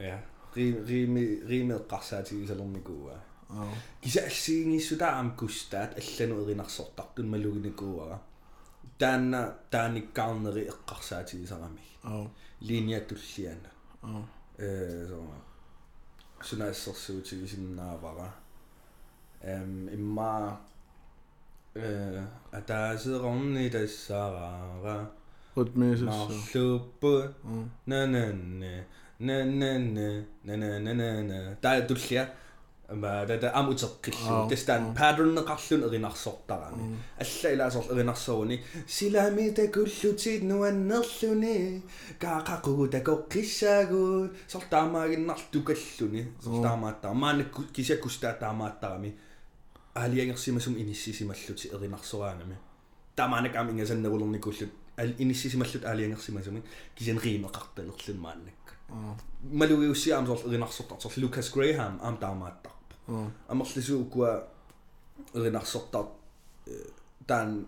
[0.05, 0.17] Ie.
[0.55, 3.17] Rhymil gasau ti'n sylwn i gwa.
[3.17, 3.34] Ie.
[5.99, 8.19] Аллану эринарсортартун малугиникууара
[8.99, 12.29] таанна тааниккаарнери эққарсаатигисарами Au.
[12.61, 13.71] линия туллиана
[14.59, 15.27] э соо
[16.43, 18.35] sunaassерсуутигисиннаавара
[19.43, 20.61] эм имма
[21.75, 25.11] э атаасеэрорни тассаараара
[25.57, 26.03] Rhythmisk.
[26.05, 27.29] нарлууппу
[27.87, 28.87] нананне
[29.19, 32.29] нананне нанананана таа туллиа
[32.93, 36.91] Yma, da am wyt cyllwn, dys dan padrwn y collwn yr un asoda gan.
[37.25, 38.59] Alla i las yr un asoda ni.
[38.85, 41.55] Sila mi de gwllw tid nhw yn yllwn ni.
[42.21, 44.29] Ga cacw da gogisa gwr.
[44.53, 46.27] Sol dama yn nalldw gyllwn ni.
[46.45, 47.15] Sol dama da.
[47.17, 47.41] Ma'n
[47.73, 49.15] gysia gwsta dama da mi.
[49.97, 52.61] Ali yng Nghymru sy'n inisi sy'n mellw ti yr un asoda gan mi.
[53.17, 54.05] Da ma'n ag yng Nghymru sy'n
[54.35, 54.69] ni gwllw.
[55.25, 56.61] Inisi sy'n mellw ali yng Nghymru sy'n
[57.01, 58.45] gysia'n rhym o gardyn o'r llyn ma'n.
[58.93, 61.01] Mae'n lwy'n siam sol yr un asoda.
[61.01, 62.74] Sol Lucas Graham am dama da.
[63.07, 64.49] Амерлисууккуа
[65.35, 66.07] эринарсортар
[67.27, 67.67] таан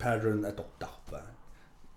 [0.00, 1.22] pattern атортарпа.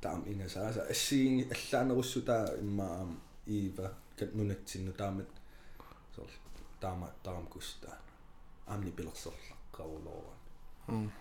[0.02, 5.30] Таам ингасааса ассиинги аллаанеруссутаа иммаам иива кат нунатсинну таамат.
[6.16, 6.30] Сорл
[6.82, 7.98] таамааттарам кустаа
[8.68, 11.12] аамни пилерсерлаққарулооран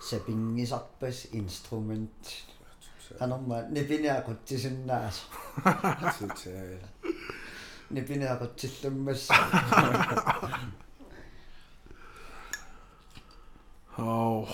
[0.00, 2.26] сапингисарпас инструмент.
[3.18, 5.16] Канорма нипиниақутсисиннаас
[6.18, 6.78] тутаа
[7.90, 9.28] нипиниақутсиллуммас
[13.96, 14.48] Hov.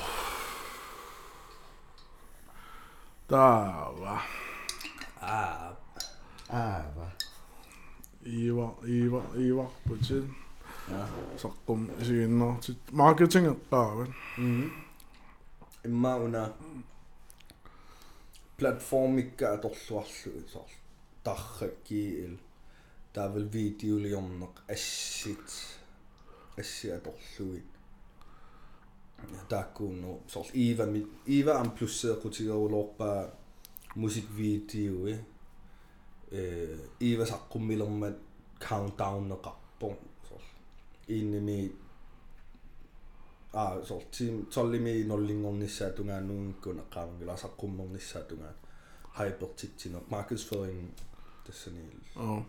[3.30, 4.26] Der var
[5.20, 5.76] аа
[6.48, 7.10] аава
[8.26, 10.24] Ivar, Ivar, Ivar på tid.
[11.36, 14.08] Saqum isiinnertit marketing eqqaavat.
[15.84, 16.52] имма уна.
[18.56, 20.70] Платформикка аторлуарлу соор
[21.24, 22.38] тарраккиил
[23.15, 25.47] таавал видеолиорнеқ ассит
[26.57, 27.65] асси аторлуит
[29.49, 33.33] тааккуунно соор ива ми ива ам плюссеэқутигерулоорпаа
[33.95, 35.15] мусиквидеои
[36.31, 38.17] э ива саққуммилермат
[38.65, 39.87] countdown-неқарпо
[40.27, 40.43] соор
[41.07, 41.71] иинними
[43.53, 48.53] а соор тим толлими ноллингорниссаа тунгааннуунгкун эққаамангила саққумморниссаа тунгаа
[49.19, 50.89] hypertitsinер markedsføring
[51.45, 52.45] тассаниил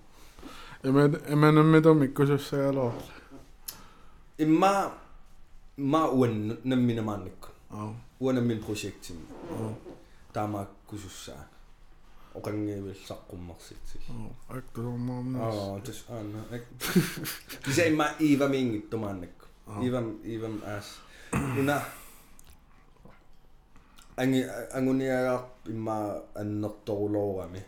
[0.84, 2.94] M&M-id hommikusöös ja lood
[4.40, 4.92] imma
[5.78, 7.48] ma uuen nammina maannikku
[8.20, 9.28] uuen nammin projektin
[10.34, 11.44] taama kusussaa
[12.36, 14.00] oqangiivillaqqummaqsitsi
[14.58, 16.40] aktusormaarnas aa tus aana
[17.70, 19.46] ise imma iivamiingittu maannikku
[19.84, 20.88] iivam iivam aas
[21.60, 21.82] una
[24.18, 24.42] angi
[24.78, 25.96] anguniagaarp imma
[26.42, 27.62] annertorulorami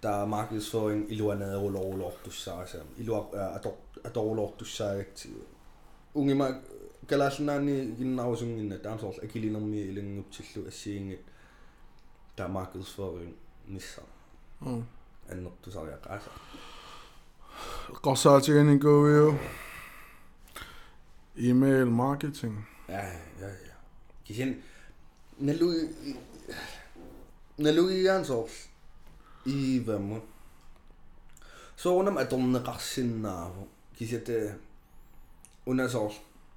[0.00, 3.20] таа markedsføring илуанеерулорулоортуссаарасаам илуа
[3.56, 3.74] атор
[4.08, 5.42] аторулоортуссаагатсигу
[6.14, 6.46] унгима
[7.10, 11.24] калаалнаани гиннарусунгинна таамсорл акилинерми илангутсиллу ассиингит
[12.36, 13.34] таа markedsføring
[13.68, 14.02] нисса
[14.66, 14.82] Oh.
[15.30, 16.30] аннертусариақааса
[18.04, 19.34] Qassaatigannikuuviu.
[21.38, 22.56] Email marketing.
[22.88, 23.02] Ja,
[23.40, 23.74] ja, ja.
[24.24, 24.62] Kisen
[25.38, 25.68] nalu
[27.58, 28.52] naluigaan soors
[29.45, 30.21] iivamu
[31.75, 33.67] soonam atorneqarsinnaavu
[33.97, 34.55] kisate
[35.65, 36.11] unasoor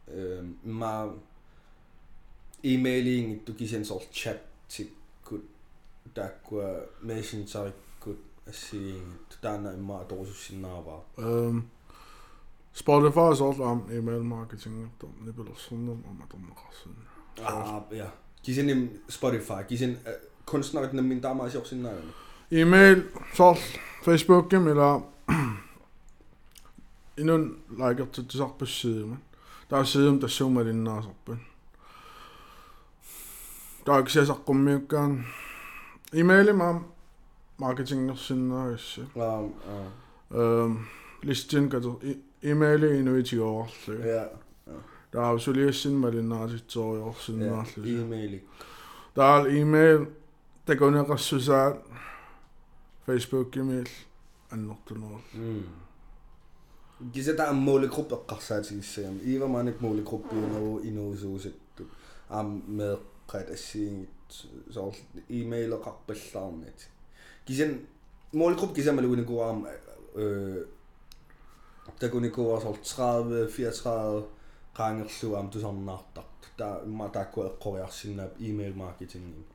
[0.09, 1.03] ehm, maa
[2.65, 5.45] emailinngittu kisiansoor chattikkut
[6.15, 6.69] taakkua
[7.03, 11.63] messengerikkut ассигингитту таана имма аторусуссиннааваа эм
[12.81, 16.95] Spotify соорлаам email маркетингэртор нипелерсэрнэм аматорнеқарсин
[17.51, 18.09] аа я
[18.43, 18.81] кисиним
[19.17, 20.21] Spotify кисин eh,
[20.51, 22.13] kunstneret nemmin taamaisiorsinnaagan
[22.55, 24.15] email marketing to nibelussurnum amatorneqarsin.
[24.15, 24.17] Ah, ja.
[24.17, 24.25] Kisen Spotify, kisen kunstnerit nemmin taamaasiorsinnaagani.
[24.25, 25.01] Email sort Facebookim ila
[27.19, 29.19] inun laikertutisarpassiiman.
[29.69, 31.39] Taa siim tassuumalinnaasarpan.
[33.85, 35.25] Taaksiasaqqummiukkaan
[36.13, 36.85] emailim am
[37.59, 39.01] marketingersinnaagassa.
[39.01, 39.87] Um, uh,
[40.35, 40.79] Um,
[41.23, 42.01] listin katu
[42.43, 43.93] emaili inuitigoorlu.
[44.05, 44.29] ja,
[45.11, 47.85] Taa suliassin ja, malinnaasitsooriorsinnaarlu.
[47.85, 48.49] e-maili.
[49.15, 50.07] Taal email
[50.67, 51.77] takuneqassusaat
[53.07, 53.89] Facebook email
[54.51, 55.21] annortunerul.
[55.35, 55.65] Mm.
[57.13, 59.19] Kisa ta målgruppe qarsaatigissagam.
[59.25, 61.87] Iva maanik målgruppiuneru inuusuusattu.
[62.31, 64.39] Am meeqqat assiingit
[64.71, 64.95] soor
[65.29, 66.89] e-maileqarpallaarnit.
[67.47, 67.81] Kisan
[68.33, 69.67] målgruppe kisamaluinikuaram
[70.17, 70.63] øh
[72.01, 74.23] takunikuar soor 30 34
[74.77, 76.53] qaangerluam tusarnaartart.
[76.57, 79.54] Ta imma taakku eqqoriarsinnaap e-mail marketing.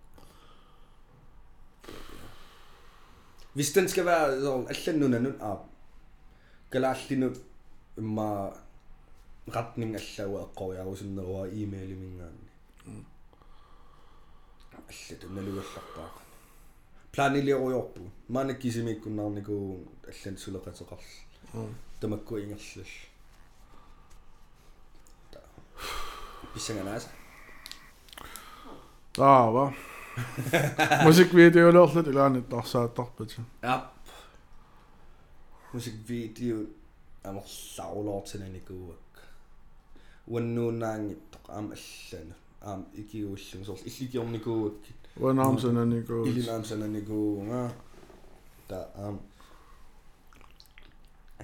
[3.60, 5.50] Vistens ka va so allannu nanun a
[6.72, 7.38] kalaallinut
[8.02, 8.28] imma
[9.56, 12.50] ratning allawa eqqoriarusinnerua e-mailimingaanni.
[14.80, 16.10] Allat unalugallarpaa.
[17.14, 18.02] Planiliorujorpu
[18.36, 19.56] maanakkisimiikkunnaarniku
[20.12, 21.08] allan suleqateqarl.
[22.00, 22.94] Tamakku ingerlall.
[26.54, 27.10] Pissanganaasa.
[29.14, 29.64] Taava.
[29.68, 29.99] Ah,
[31.08, 33.94] музиквидеолоорлут илаанит тарсааттарпат ап
[35.74, 36.60] мусиквидео
[37.24, 39.14] амерлаулоортинаникууак
[40.28, 42.36] уаннуунаангиттоқ аама аллану.
[42.62, 47.72] Аам икиуллун сорл илликиорникууаккит уанаамсананику илинаамсананикуунга
[48.68, 49.20] та аам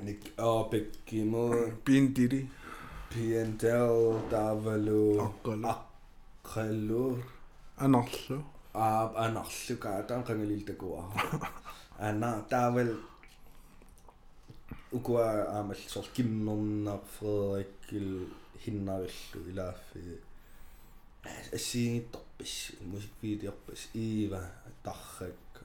[0.01, 2.49] ник аапеккиму пинтири
[3.09, 5.71] пиентел тавалу Аққалу.
[6.43, 7.23] аққалу
[7.77, 8.43] анарлу
[8.75, 11.01] аап анарлука таан қангалилтакуа
[11.99, 12.91] ана тавал
[14.91, 18.29] укуа аамал сор кимнернар фредериккил
[18.63, 20.21] хиннариллу илааффи
[21.53, 24.41] ассиингитторпис мусиквидеорпис иива
[24.83, 25.63] таррак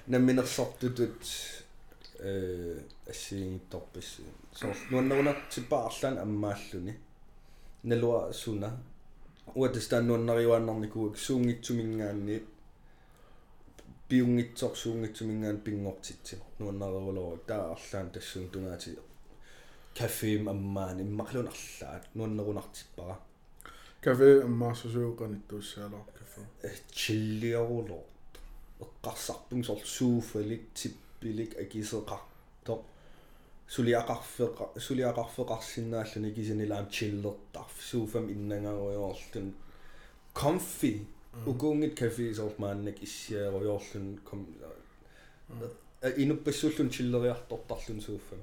[0.07, 1.23] намминерсортутут
[2.19, 4.23] э ассиингитторписси
[4.53, 6.93] соор нуаннерунартиппаарлаан аммааллуни
[7.83, 8.77] налуа суна
[9.60, 12.36] уатастаннуаннариуааннарникуак суунгитсумингаанни
[14.08, 18.90] пиунгитсор суунгитсумингаан пингортитсин нуаннарерулоо таа арлаан тассун тунаати
[19.98, 23.16] кафеим аммаани иммарлунарлаат нуаннерунартиппара
[24.04, 26.40] кафе аммаассусууқаниттууссаалаа кафе
[27.00, 28.04] чиллиорулоо
[28.84, 32.27] эққарсарпун сор сууфалик типпилик акисеқартоқ
[33.75, 39.53] сулиақарфеқа сулиақарфеқарсинааллуни кисинилаам чиллертарф сууфам иннангаруйоорлун
[40.33, 41.05] comfy.
[41.45, 44.47] Укуунгит кафе сор мааннак иссиаруйоорлун ком
[46.01, 48.39] инуппассууллун чиллериартортарлун сууфам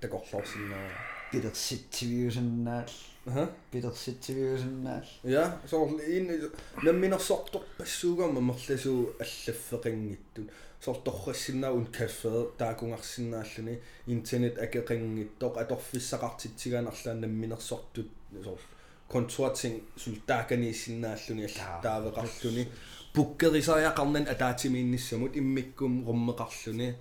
[0.00, 2.90] такорлоорсинаа пилерситсивиусаннаал
[3.26, 5.76] аха пилерситсивиусаннаал Ja, så
[6.06, 18.10] in намминерсортор пассуугама мерласуу аллаффеқингиттут сорторрассиннаун кафе таакунгарсинааллуни интернет акеқингиттоқ аторфиссақартитсигаанарлаан намминерсортут
[18.44, 18.60] сор
[19.08, 22.68] контуатсин султааканииссиннааллуни аллаавеқарлуни
[23.14, 26.94] пуккерисариақарнан атаатимиинниссамут иммиккум роммеқарлуни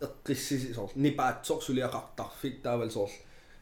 [0.00, 2.90] эққиссиси сор нипаатсор сулиақартарфик таавал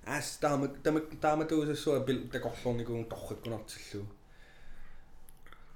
[0.06, 4.04] as dama dama dama dwi'n sôn bil da gollon i gwrn dochyd gwrn atillw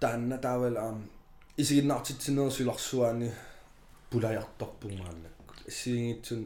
[0.01, 1.01] dan na dawel am
[1.57, 3.24] isi gyd nati tyn nhw sy'n losw an
[4.12, 5.24] bwlai adog bwng man
[5.72, 6.45] isi gyd tyn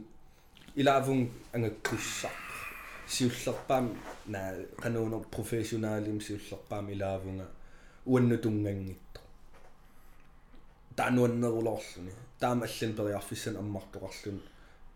[0.80, 1.26] i lafwng
[1.57, 2.39] yng Nghysap
[3.14, 3.91] sy'n llopam
[4.33, 4.47] na
[4.80, 7.49] canon o profesionalim sy'n llopam i lafwng a
[8.14, 9.26] wynnu dwngeng ito
[10.97, 14.39] dan wynnu o'r ollwn i dam allan byddai officer am modol ollwn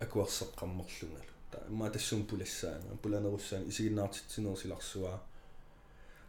[0.02, 0.86] y gwersyg am e.
[0.86, 1.35] ollwn
[2.28, 5.20] пулассаана пуланеруссаани исигиннаартитсинерсиларсуаа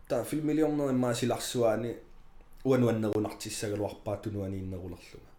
[0.08, 1.96] та филмилиорнер имма силарсуаани
[2.64, 5.32] уануаннерунартиссагалуарпаа тунуанииннерулерлунга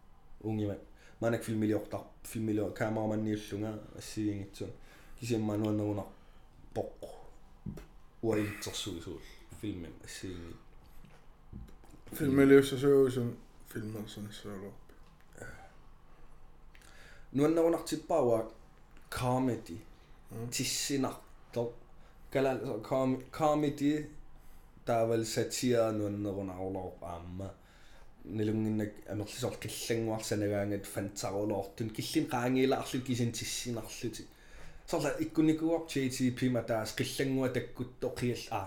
[0.42, 0.76] унгима
[1.20, 4.70] манак филмилиортар филмилио камераманниуллунга ассигингитсун.
[5.20, 6.06] Кисимма нуаннерунар
[6.74, 7.08] поқ
[8.22, 9.20] уаитсерсуисуул
[9.60, 10.54] филмим ассигинги
[12.12, 13.36] филмилиуссасууsun
[13.72, 14.72] филмерсанissaalуар
[17.32, 18.50] нуаннерунартиппаауа
[19.10, 19.78] comedy.
[20.50, 21.72] Тиссинарто
[22.32, 22.52] кала
[23.32, 24.06] comedy
[24.86, 27.54] таавал сатира нуаннерунарулоор аама.
[28.24, 34.24] Нилунгиннак амерлисор киллангуарсанагаангат фантарулоортун киллин qaangiilaarlu kisin tissinarluti
[34.88, 38.60] сорла иккуникуар JTP матаас qillangua takkutto qiall а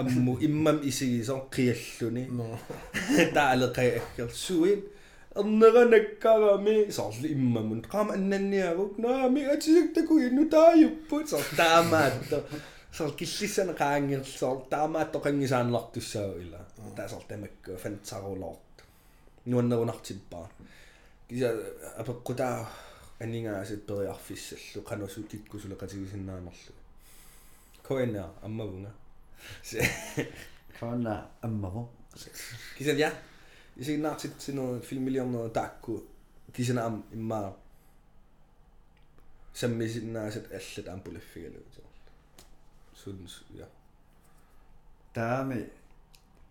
[0.00, 2.46] амму иммам исигисор qialluni no
[3.36, 3.88] таалеқай
[5.40, 12.38] erneranakkarami sorlu immamun qaama annanniaruk naami atisaktaku innu taayupput sor taamaatto
[12.96, 16.60] sor killissana qaanngir sor taamaatto qangisaanertussaau ila.
[16.96, 18.76] Taa sor tamakku fantsarulort
[19.50, 20.46] nuannerunartippaa
[21.28, 21.48] kisa
[22.00, 22.56] apeqqutaa
[23.22, 26.72] aningaasut periarfissallu qanosu kikkusula qatigisinnaanarlu
[27.86, 28.90] koina ammavunga
[30.78, 31.12] koina
[31.46, 31.82] ammavu
[32.76, 33.10] kisa dia
[33.75, 36.03] кисан я исигнаартитсинер филмилиорнер таакку
[36.53, 37.55] кисана ам имма
[39.53, 41.63] саммисиннаасат аллат ампулаффигалу
[42.95, 43.67] сун я
[45.13, 45.71] Taami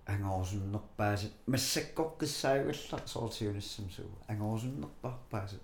[0.06, 5.62] ангорсуннерпаасат массаккоққиссаагулла соортиунассам суу ангорсуннерпарпаасат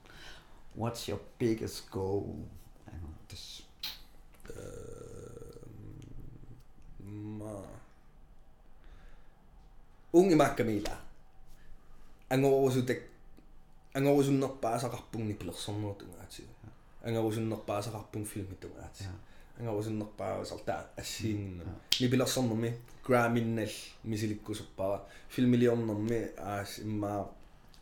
[0.76, 2.48] What's your biggest goal?
[2.92, 3.62] Ангортас.
[6.98, 7.62] ма
[10.12, 10.98] унги маккамила
[12.29, 12.99] ангорусутак
[13.93, 16.43] ангорусуннерпаасақарпугни пилерсорнуутунгаати
[17.03, 19.03] ангорусуннерпаасақарпун филмитугаати
[19.59, 21.63] ангорусуннерпаасартаа ассиингинна
[21.99, 22.73] нипилерсорнерми
[23.05, 23.73] граминнал
[24.03, 27.29] мисиликкусерпара филмилиорнерми аас иммаа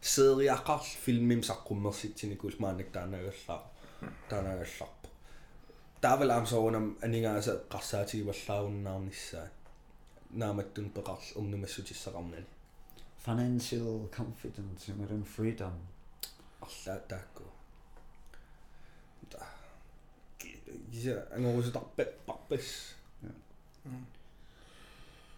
[0.02, 3.62] сериақар филмим саққуммерситсиникул маанак таанагаллаа
[4.30, 5.08] таанагалларпа
[6.02, 9.48] таавал аамсоонам анингааса қарсаатигиваллааруннаарниссаа
[10.32, 12.46] нааматтун пеқарл урнумассутиссақарнани
[13.28, 15.74] financial confidence, mae rhywun freedom.
[16.64, 17.50] Alla dago.
[19.32, 19.48] Da.
[20.48, 21.80] Yng Nghymru sydd
[22.28, 22.74] babys.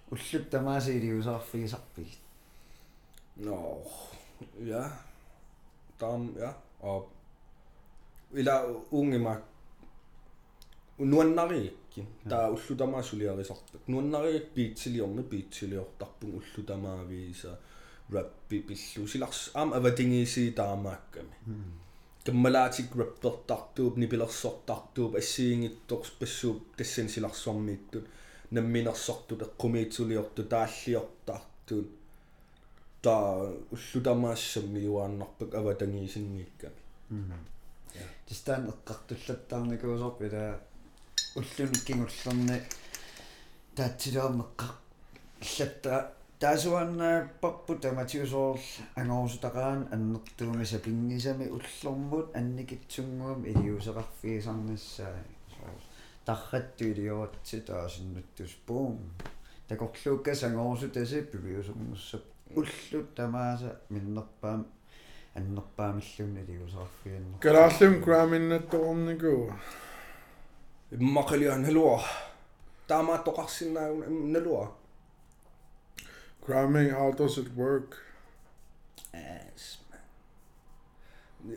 [0.09, 2.05] Wllwb dyma sydd i was off i sapi.
[3.45, 3.57] No,
[4.65, 4.83] ja.
[5.99, 6.53] Dam, ja.
[6.85, 7.09] Og
[8.37, 8.61] ila
[8.95, 9.41] unge mak
[10.99, 17.55] nuannariikki taa ullutamaa suliarisarpak nuannariik piitsiliorni piitsiliortarpung ullutamaavii sa
[18.11, 21.35] силарс аам аватингиси таамаакками
[22.25, 28.05] каммалаатик раппертартууп нипилерсортартууп ассиингитторс пассууп тассан силарсуармииттут
[28.51, 31.89] намминерсортут эққумиитсулиорту тааллиортартуут
[33.01, 36.81] таа уллутамаассамми юааннарпак аватангиисингикками
[38.27, 40.59] Тистан эққартуллаттаарникуусорп ила
[41.35, 42.57] уллуниккингуллерни
[43.75, 44.67] таатсилуармеққа
[45.41, 48.61] иллатта таасуанна паппу таматиусоорл
[48.95, 55.17] ангорусутақаан аннертууми сапингисами уллормут анникитсунгуам илиусеқарфигисарнассаа
[56.25, 58.99] тарратту илиуатси таасиннуттус буум
[59.67, 62.23] такорлууккас ангорусу таси пивиусернуссап
[62.55, 64.65] уллут тамааса миннерпаам
[65.35, 69.53] аннерпаамиллунни илиусеқарфигиннер Galaallum Graminattorniku.
[70.91, 72.01] иммақалиан налуа
[72.87, 74.78] таамааттоқарсинаагу налуа
[76.45, 77.97] Grammy, how does it work?
[79.13, 79.79] Yes.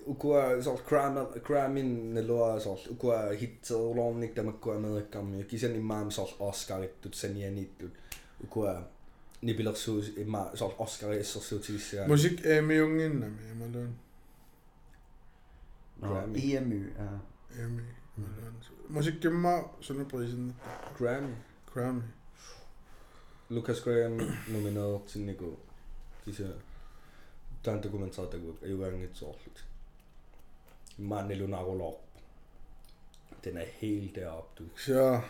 [0.09, 4.61] Ukua cramming kramen, kramen in de loa zal ukua hit zo lang niet dat ik
[4.61, 5.39] kwam met kam.
[5.39, 5.51] Ik
[6.39, 7.97] Oscar het doet zijn je niet doet.
[9.39, 9.57] Niet
[10.27, 11.93] maar Oscar is zo zo iets.
[12.07, 13.21] Muziek en mijn jongen
[13.73, 13.97] dan.
[16.01, 16.39] Grammy.
[16.39, 16.93] EMU.
[17.57, 17.83] EMU.
[18.87, 20.55] Muziek en maar zo'n prijs in.
[20.95, 21.35] Grammy.
[21.71, 22.03] Grammy.
[23.53, 24.17] Lucas Graham
[24.49, 25.59] nominado sinniku
[26.25, 26.45] kisa
[27.63, 29.65] taan dokumentaatakuk ayugaangitsoorlut
[30.99, 31.95] maanilunarulor
[33.45, 34.93] den er helt deroppe du.
[34.93, 35.21] Ja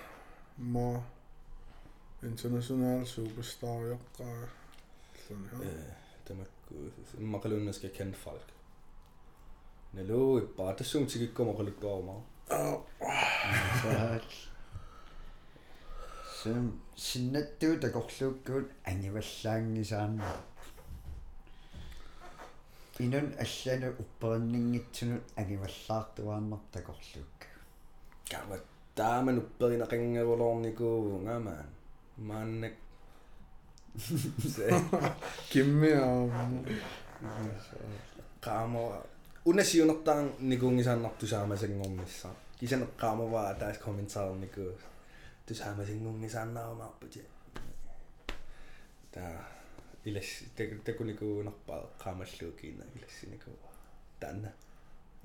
[0.57, 1.05] mor
[2.23, 4.25] international superstar jokka
[5.29, 5.61] sådan her.
[5.61, 5.93] Øh,
[6.29, 6.37] det
[7.19, 8.53] er makalunna skal kende folk.
[9.93, 12.23] Nello, bare det synes jeg ikke kommer rigtig over mig.
[12.51, 12.83] Oh.
[16.43, 20.31] Сум синнаттуу такорлууккуут ангиваллаангисаанна
[22.99, 27.47] инун аллану уппериннингитсунут агиваллаартуааннар такорлуукка
[28.31, 28.57] Kama
[28.97, 31.67] taaman upperina qangavolorniku ngaman
[32.29, 32.75] maannak
[34.55, 34.67] se
[35.51, 36.65] Kimmi aamu.
[38.41, 38.83] qaamo
[39.45, 42.29] unasiunertaan nikuungisaannartusaamasanngornissa
[45.47, 46.27] kisan qaamova taas kommentaarniku
[47.07, 47.15] tusaamasanngornisaannaarumaarput
[49.15, 49.23] ta
[50.05, 50.31] ilas
[50.85, 53.51] takunikuunarpaa qaamalluukiina ilassiniku
[54.21, 54.49] taanna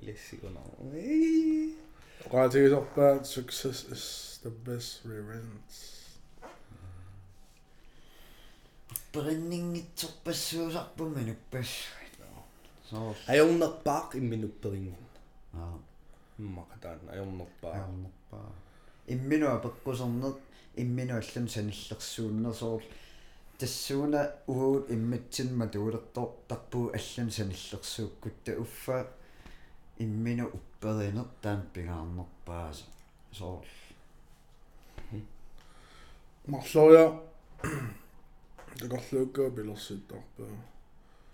[0.02, 0.70] ilassikunaa
[2.32, 4.06] Qaatigisorpaat success is
[4.44, 5.76] the best revenge.
[9.14, 12.14] периннингитсорпассуусарпумми нуппассуит
[12.90, 14.98] соо ajornerpaaq imminupperingin
[15.60, 15.76] аа
[16.40, 18.50] иммақатаан ajornerpaa аамерпаа
[19.08, 20.36] имминуа пеккусернер
[20.76, 22.84] иммину аллам саниллерсууннерсоор
[23.58, 29.08] тассууна уут имматсинма туулертор тарпуу аллам саниллерсууккутта уффа
[29.98, 32.86] иммину упперинер таам пигаарнерпааса
[33.32, 33.66] соор
[36.46, 37.06] марлоя
[38.80, 40.52] такорлууккаа пилерситтарпаа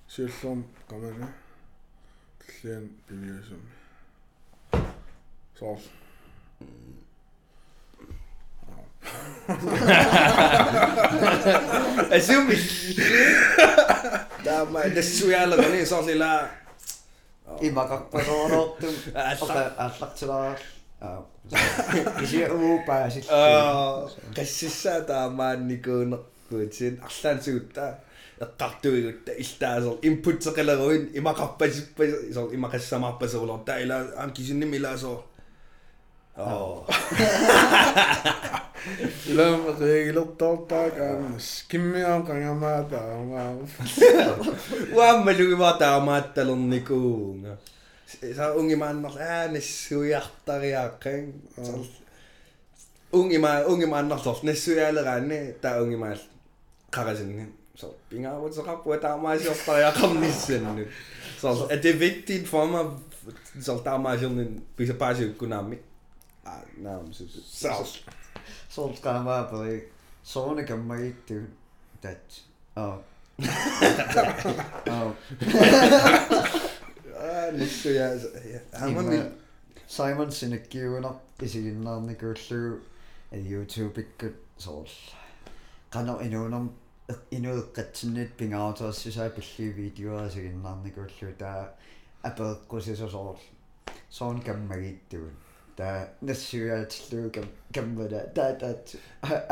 [0.08, 1.28] сиуллерм камана
[2.40, 3.64] тлиан пивиасум
[5.60, 5.80] соор
[12.18, 12.58] asumi
[14.45, 16.32] tama nassuyalerni sorlila
[17.68, 20.49] имакарпасоорнортум алла аллартилаа
[21.01, 21.20] аа
[22.24, 27.86] isi uupaa sit аа qassissaa taamaannikууnerpuutin арлаансугутта
[28.45, 32.04] эққартуигутта илтаасер инпутсеқалеруин имақарпасиппа
[32.36, 35.18] сор имақассамаарпасерулор таа ила аам кисинним илаасоо
[36.36, 36.82] аа
[39.30, 43.54] илам регилертортаак аамас киммиаа қангамаата аамаа
[44.98, 47.58] уаммалугиваа таамаатталерникуунга
[48.38, 51.24] са унгимааннер аа нассуиартариааққан
[53.20, 56.22] унгима унгимааннерлор нассуиалераани таа унгимаал
[56.96, 57.46] қарасинни
[57.80, 60.84] så pingaavutseqarpua taamaasiortariaqarnissannu
[61.42, 62.86] så er det vigtigt for mig
[63.66, 65.78] så taamaasiornin pisapaasiukkunaammi
[66.52, 67.24] ah naam så
[68.76, 69.78] soolqaamaa peri
[70.34, 71.38] soona kammagiittu
[72.04, 72.41] tat
[72.84, 72.98] аа
[74.96, 75.08] аа
[77.30, 78.08] ah nissuya
[78.82, 79.20] hamami
[79.96, 81.16] Simon sinakkiunar
[81.46, 82.62] isiginnaarnikuullugu
[83.52, 84.89] YouTube ikkut sool
[85.94, 86.66] qano inuunam
[87.38, 91.62] inueqqatsinniit pingaartorsisaa pilli videoa siginnaarnikuullu taa
[92.30, 93.38] apeeqqusisa sool
[94.18, 94.38] soon
[95.78, 97.32] na suúirtlú
[97.74, 98.14] gan bud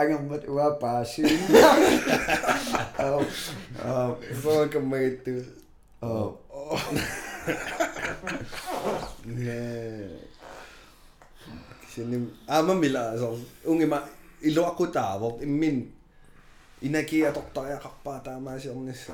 [0.02, 1.06] angad bhua páú
[4.42, 5.34] fá Oh mé tú
[11.92, 13.14] sin ama mila
[13.66, 14.00] ungi ma
[14.42, 15.92] ilo aku tavo min
[16.82, 19.14] inaki atokta ya kappa tama sirnissa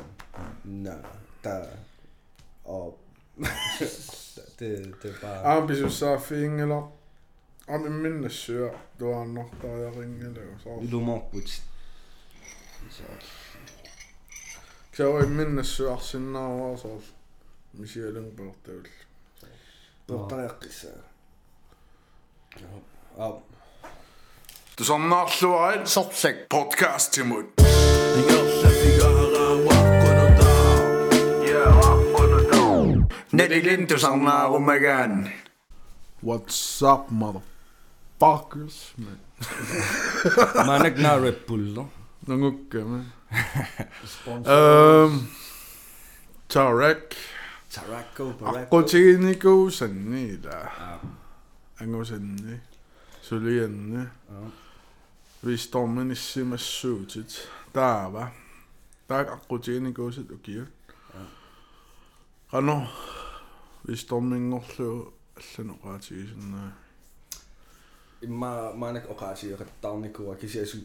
[0.63, 0.95] na
[1.41, 1.65] ta
[2.65, 2.95] o
[4.57, 4.69] te
[5.01, 6.96] te pa ambisussa fingelo
[7.67, 8.71] ja men do sur.
[8.99, 10.03] Da er han nok bare zo.
[10.53, 10.91] og sånn.
[10.91, 11.63] Lommeboost.
[14.95, 16.17] Se oli minne syössä
[16.73, 17.05] osalta,
[17.73, 18.89] missä olen pelttyillä.
[20.07, 20.87] Mutta jakissa.
[24.75, 27.53] Tuossa on nallua, sopsek podcasti mun.
[33.31, 35.29] Neli lintu sanaa kun
[36.25, 37.56] What's up, motherfucker?
[38.19, 39.17] fuckers, mand.
[40.67, 41.81] man er ikke nær Red Bull, da.
[42.21, 43.05] Nogle ukker, mand.
[44.47, 45.27] øhm,
[46.49, 47.15] Tarek.
[47.69, 48.57] Tarako, Barako.
[48.59, 50.57] Akkotiniko, sanne, da.
[51.79, 52.61] Ango sanne.
[53.21, 54.09] Sølgende.
[55.41, 57.49] Visdommen i simmer søvtigt.
[57.75, 58.31] Der var.
[59.09, 60.65] Der er akkotiniko, så du giver.
[62.53, 62.81] Rano.
[63.83, 64.61] Visdommen i
[65.41, 66.33] simmer søvtigt.
[66.35, 66.69] Rano.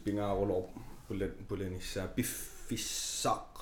[0.04, 0.64] Pingaarulor
[1.08, 3.54] pulat pulanissa piffissaq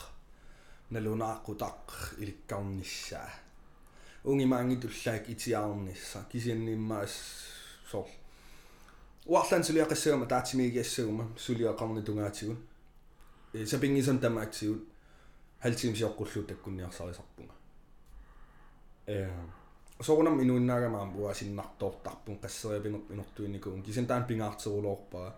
[0.91, 3.31] nalunaaqutaq ilikkarnissaa
[4.25, 7.15] ungimaangitullaak itiaarnissa kisiannimmaas
[7.91, 8.07] sor
[9.27, 12.59] uarlan suliaqassagama taatimigiassaguma suliaqarni tungaatigun
[13.65, 14.89] sapingisan tamaaksigut
[15.59, 17.55] haltimsiorqullu takkunniarsariserpunga
[19.07, 19.60] э
[20.01, 25.29] сорунам инуиннаагамаам уасиннарторtarpun qasseriapineq inortuinnikuun kisan taan pingaarterulorpaa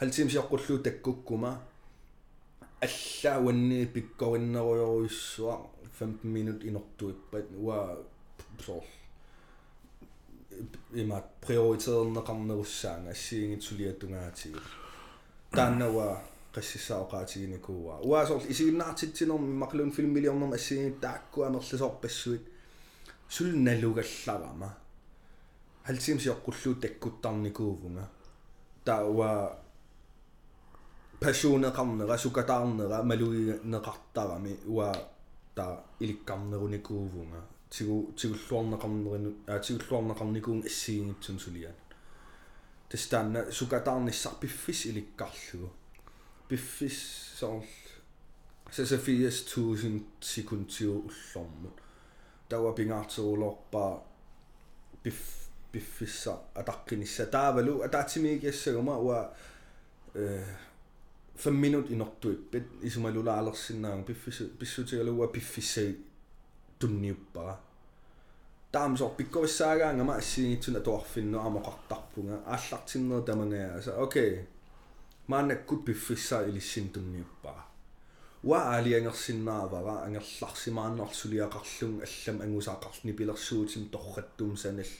[0.00, 1.50] haltimsiоққуллуу таккуккума.
[2.86, 5.54] Аллааванни пиккориннеруйоруйссуа
[5.98, 7.98] 15 минут инортуиппат уа
[8.60, 8.84] сор
[10.94, 14.60] има приоритеернеқарнерусsaanga ассиингит сулиатунгаатигу
[15.50, 16.22] тааннава
[16.54, 21.00] qassissaoqaatiginikua уа сор исигиннаартитсинерми мақлун филм миллионнерм ассиингит
[23.27, 24.77] тааккуамерлисорпассуит сулналугалларама
[25.85, 28.09] халтимсиоққуллуу таккуттарникуувнга
[28.85, 29.59] таауа
[31.19, 34.93] пашунеқарнера сукатаарнера малуинеқартарами уа
[35.55, 41.75] та иликкарнеруникуувнга тигу тигуллуарнеқарнерину аа тигуллуарнеқарникуун ассиингитсун сулиан
[42.89, 45.71] тастаанна сукатаарниссар пиффис иликкарлугу
[46.47, 46.97] пиффис
[47.39, 47.63] соор
[48.71, 51.73] сасафиас 1000 секундиу уллормут
[52.49, 54.03] тауа пингаартиулорпаа
[55.03, 55.19] пиф
[55.71, 59.33] пиффисса атаққинисса таавалу атаатсимигиассагума уа
[60.13, 60.43] э
[61.35, 65.97] 5 minut inорtuipпит исумалулаалерсиннаан пиффис писсутигалуа пиффиссаги
[66.79, 67.59] тунниуппара
[68.71, 74.47] таамсор пикковиссаагаангама ассиингитсуна туарфинну амоқартарпунга ааллартиннер тамангааса окей
[75.27, 77.65] маанаккут пиффиссаа илиссин тунниуппара
[78.42, 84.92] уа аалиангерсиннаавара ангерларсимааннерлсулиақарлун аллам ангусаақарлни пилерсуутим торраттум санал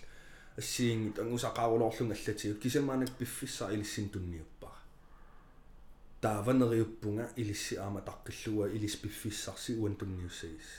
[0.56, 4.78] ассиингит ангусақарулоорлун аллатигут кисамаанак пиффиссаа илиссин тунниуппара
[6.20, 10.70] тааванериуппунга илисси аама таққиллуа илис пиффиссарси уан тунниуссагис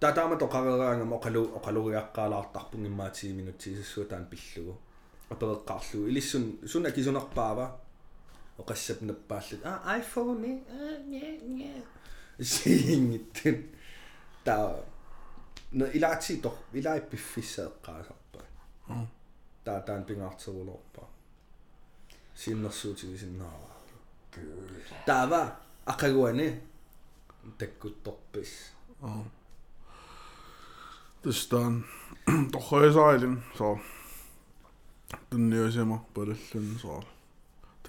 [0.00, 4.80] татаама тоқарераангама оқалу оқалуриаққаалаартарпун иммаатиги минутсисассуутаан пиллугу
[5.28, 7.80] апереққарлугу илиссун суна кисунарпаава
[8.60, 11.24] оқассап наппааллат а iPhone э не
[11.56, 11.72] не
[12.52, 13.56] сиингиттэн
[14.44, 14.54] та
[15.72, 18.40] но илаати тор илаи пиффиссаеққаасарпа
[19.64, 21.02] та таан пингаартэрулорпа
[22.36, 23.70] синнэрсуутигисиннаава
[25.06, 25.42] таава
[25.86, 26.60] ақагуане
[27.58, 28.72] таккутторпис
[31.22, 31.84] Тестан
[32.52, 33.78] торхойсаалин so
[35.30, 37.04] тунниусима палаллун so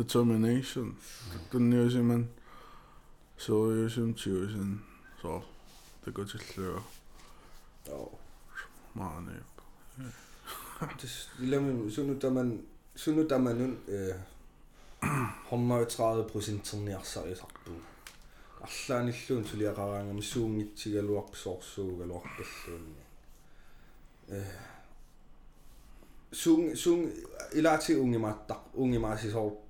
[0.01, 0.95] determination.
[1.51, 2.29] 끝내시면
[3.37, 4.79] 저 열심히 지으신
[5.21, 5.43] 저
[6.03, 6.83] 되게 질려요.
[7.89, 8.19] 어.
[8.93, 9.27] 많이.
[10.99, 12.65] det ja man, så nu der man,
[12.95, 14.15] så nu der man nu, øh,
[15.89, 17.71] 30 procent turnerer i sarpu.
[18.61, 22.43] Allan illun til jeg gang om sunget til jeg lukker sorgsug eller lukker
[26.31, 29.60] sung sung øh, ilati unge matta unge masi sor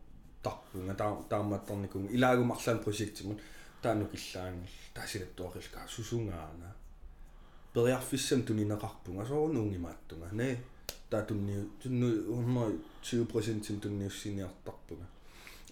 [0.43, 3.39] таа таамаатторникун илагумарлаан проектимут
[3.81, 6.75] таанук иллаангил таасилаттуақилка сусунгаана
[7.73, 10.57] периарфиссам тунинеқарпунга соорун унгимааттунга не
[11.09, 12.07] таа тунни тунну
[13.03, 15.07] 120% тунниуссиниартарпунга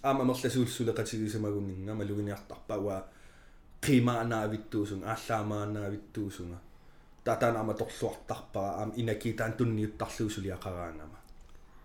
[0.02, 2.96] аама мерласуулсулеқатигисамагуннинга малугиниартарпауа
[3.84, 6.58] qimaaнаавиттуусун ааллаамаанаавиттуусунга
[7.24, 11.19] татанаама торлуартарпара аама инакитаан тунниуттарлуусулиақараангама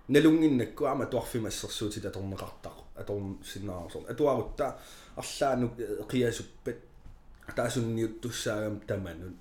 [0.07, 4.77] налунгиннакку аама туарфимассерсуути таторнеқартақ аторн синнаарсор атуарутта
[5.15, 5.73] арлаанук
[6.11, 6.77] қиасуппат
[7.56, 9.36] таасунниуттуссаагам таманун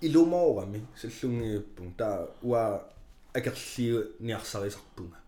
[0.00, 2.84] илумоорами саллунгиуппун таа уа
[3.32, 5.18] акерлиу ниарсарисарпунга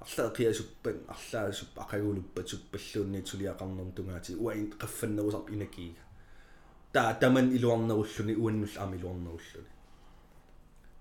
[0.00, 6.02] арлаа қиасуппан арлаасуп ақагулуппатуп паллуунниит сулиақарнерм тунгаати уаин қаффаннерусарп инакиига
[6.92, 9.72] таа таман илуарнеруллуни уаннул аами илуарнеруллуни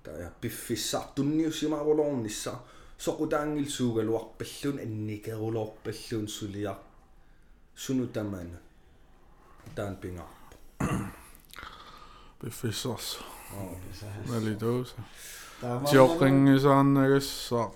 [0.04, 2.54] таа пиффиссар тунниуссимаарулорнисса
[3.04, 6.76] soqutaangilsuugaluarpallun annikerulorpallun suliar
[7.76, 8.50] sunutaman
[9.76, 10.56] taan pingarpa
[12.42, 13.08] befissars
[14.30, 14.96] nalidoosa
[15.92, 17.68] tiorqingisaarnagassaa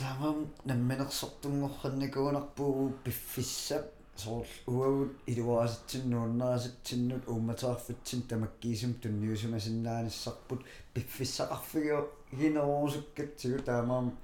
[0.00, 0.38] taamam
[0.68, 3.86] nammenersortunngorrannakuunarpuu piffissap
[4.18, 10.64] Тамам намминерсортунгорранникуунарпуу пиффиссап соорл уавут илуаасатсиннууннаасатсиннут уумматааффатсин тамаккиисум тунниусумасиннааниссарпут
[10.94, 14.18] пиффиссақарфигио гинеруусуккатсигу таамаам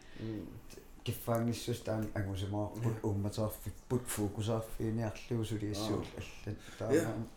[1.05, 7.29] киффаангиссус таан ангусимаарпут уумматааффиппут фокусааффиниарлуу сулиассуул аллат таамаам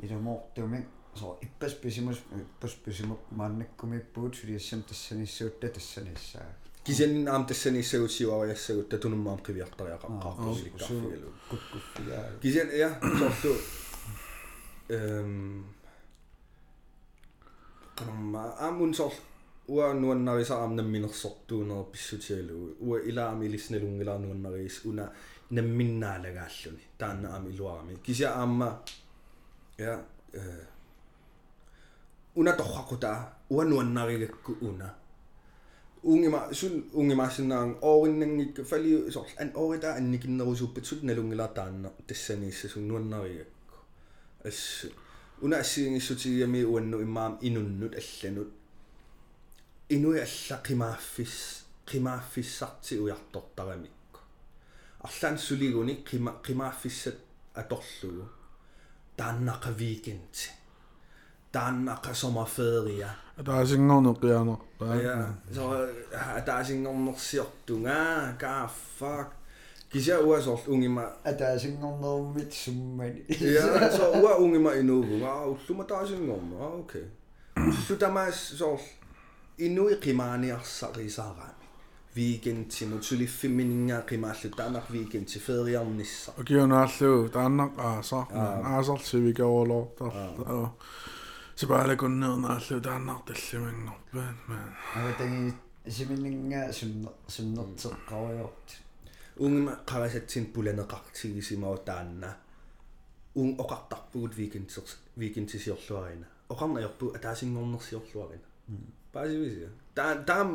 [0.00, 6.46] илумоортумик so иппас писимус иппас писимук мааннаккумиппуут сулиассам тассаниссуутта тассаниссаа
[6.86, 13.56] кисен аам тассанисагутсиуариассагут татунуммаам қивиартариақаққарпуликкарфигалу куккуффигаа кисен я сорту.
[14.88, 15.66] Эм
[17.96, 19.12] канамма амун сор
[19.66, 25.12] уа нуаннарисаам намминерсортуунер писсутигалу уа илаами илисналунгилаарнуаннарис уна
[25.50, 27.50] намминнаалагааллуни таанна аами.
[27.52, 28.80] Илуарами кися аама
[29.76, 30.60] я э
[32.36, 34.94] уна торрақута уа нуаннаригакку уна
[36.12, 43.76] ungema sul ungemasinnaang oorinnaanngikka fali sorl an oorita annikinnerusuuppitsut nalungilaataanna tassaniissa sunnuannarigakku
[44.50, 44.88] assu
[45.46, 48.52] una assiingissutigiami uannu immaam inunnut allanut
[49.96, 51.36] inui alla qimaaffis
[51.90, 54.20] qimaaffissarti ujartortaramikku
[55.08, 57.18] arlaan suliguni qima qimaaffissat
[57.62, 58.24] atorlugu
[59.16, 60.50] taannaqaviikinti
[61.55, 63.09] weekendi тааннаqa sommerferia
[63.45, 64.57] таасингорнеқианер
[65.03, 65.63] ja så
[66.37, 68.69] атаасингорнерсиортунга ка
[68.99, 69.27] fuck
[69.91, 77.05] кися уасор унгима атаасингорнеруммит суммани ja så уа унгима инуугунга уллума таасингорна а окей
[77.57, 78.79] уллу тамаас соор
[79.57, 81.59] инуи qimаниарсарисаараами
[82.15, 88.75] weekend simut suliffiminingaaqimaallу taanaq weekend si feriarnissa Okionaalluu taannaq aasar Aa.
[88.75, 90.69] aasarsivigaolortar сипаалакуннернааллу тааннар
[93.26, 95.54] Таллимангорпаат маа агатаги
[95.88, 98.68] симиннинга суннер суннертеққаруйорт
[99.44, 102.30] унгма qarasatsin pulanеqartigisimaw taanna
[103.40, 104.68] ун оқартарпугут weekend
[105.16, 108.46] weekend сисиорлуарина оқарнаерпу атаасингорнерсиорлуарина
[109.12, 109.70] паасивисиа.
[109.94, 110.48] Таа таам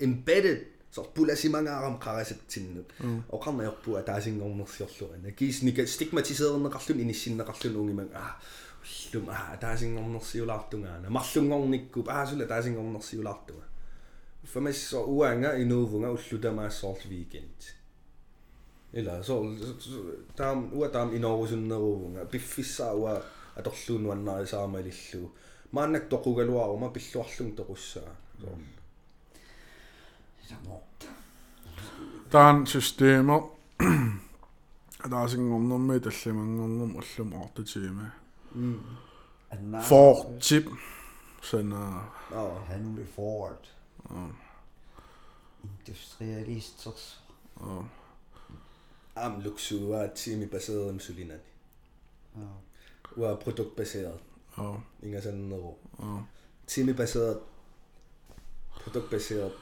[0.00, 0.60] embedded
[0.90, 2.88] сор пуласимангаарам qarasatsinнут
[3.36, 8.67] оқарнаерпу атаасингорнерсиорлуарина кисника стигматисеернеқарлун иниссиннеқарлун унгиман аа уллум
[9.28, 13.66] аа атаасингорнерсиулаартунгаана марлунгорниккуп аасула атаасингорнерсиулаартунга
[14.52, 17.60] фамассо уанга инуувунга уллутамаассоорл weekend
[18.92, 19.34] ила со
[20.36, 23.22] таам уа таам инорусуннерувнга пиффиссаауа
[23.56, 25.30] аторлуунуаннарисаамалиллу
[25.72, 28.10] мааннак тоқугалуарума пиллуарлун тоқуссаа
[30.48, 30.98] саморт
[32.30, 33.42] таан системер
[35.04, 37.34] атаасингорнэрми таллимангорнэрм уллум
[38.52, 38.80] Mm.
[39.50, 40.64] Another forward tip.
[41.42, 42.14] Sender...
[42.32, 42.58] Oh.
[42.66, 43.68] Handle forward.
[44.10, 44.30] Oh.
[45.64, 46.90] Industrialister.
[47.60, 47.84] Oh.
[49.16, 51.40] Am luksu var timi baseret om Sulinani.
[52.36, 52.42] Oh.
[53.16, 54.20] Var produktbaseret.
[54.56, 54.76] Oh.
[55.02, 55.74] Ingen sådan noget.
[55.98, 56.20] Oh.
[56.66, 57.40] Timi baseret.
[58.70, 59.52] Produktbaseret.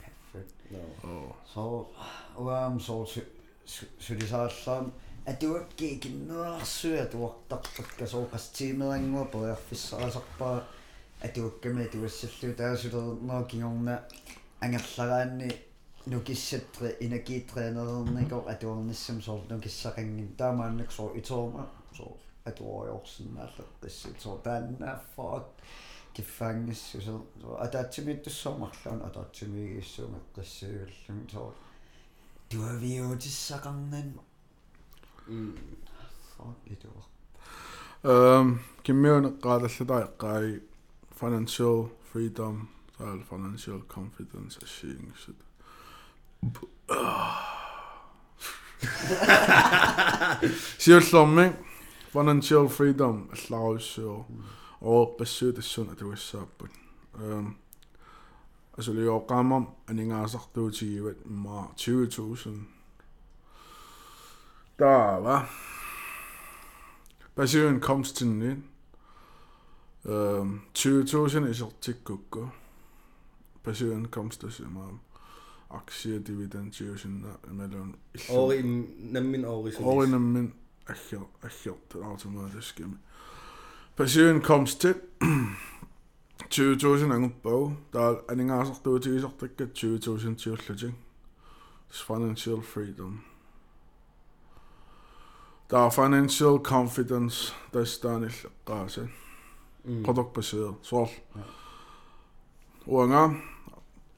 [0.00, 0.54] Perfekt.
[0.70, 1.10] No.
[1.10, 1.30] Oh.
[1.46, 1.86] Så,
[2.36, 3.20] um, så, så,
[3.66, 4.90] så, så, så, så, så, så, så, så, så, så, så, så,
[5.31, 10.57] atuakki kinnerarsu atuartartakka sooqastiimерангуа периарфиссарасарпаа
[11.27, 13.95] атуакками туассаллу таасулернаа кигорна
[14.61, 15.49] ангерлараанни
[16.11, 21.63] нукиссатре инакиитрeenerерникор атуарниссам соор нукиссақангин таамааннак соор итоома
[21.97, 22.17] соор
[22.49, 25.45] атуариорсинааллеққиссит соор тааннааффаак
[26.15, 27.19] киффаангиссу соо
[27.65, 31.53] атаатсимиттуссоомарлаун атаатсимигиссуумеққиссуиваллуми соор
[32.49, 34.09] туавиутиссақарнан
[36.37, 37.03] фак итуа
[38.03, 40.59] эм киммиунеққаалаллутаа
[41.19, 42.67] financial freedom
[42.97, 45.37] таал financial confidence ашиингсут
[50.77, 51.55] сиуллэрми
[52.13, 54.25] financial freedom алларуссуо
[54.81, 56.71] оо пассуутассун атуассааппут
[57.15, 57.57] эм
[58.77, 62.72] асулиоққаамам анингаасартуутигиват имма 20000
[64.77, 65.47] таава
[67.35, 68.61] пассуунkomstинни
[70.05, 72.51] эм 20000 исертиккукку
[73.63, 74.99] пассуунkomstасимаа
[75.69, 77.95] аксия дивиденд 20000 ималун
[78.29, 78.63] ори
[79.13, 80.53] наммин ори оринаммин
[80.85, 82.97] аггер аггерт автоматискими
[83.95, 84.97] пассуунkomstit
[86.49, 90.95] 20000 ангуппау таа анингаасартуутигисартаккат 20000 тиуллутик
[92.07, 93.19] financial freedom
[95.70, 99.08] Der er financial confidence, tästäänilläkkaase.
[99.84, 100.02] Mm.
[100.02, 101.08] Produktbaseret, suor.
[102.86, 103.30] Uanga,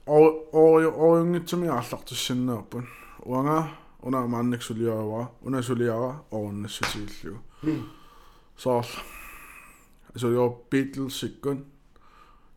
[0.05, 2.87] orjungitsumi allartussinnaarpun.
[3.25, 3.63] Uanga,
[4.03, 7.37] una mannik suliaava, una suliaava, oonnissu tiillu.
[8.55, 8.81] Suor.
[8.81, 9.17] Mm.
[10.15, 11.65] Så jeg Beatles sikkun,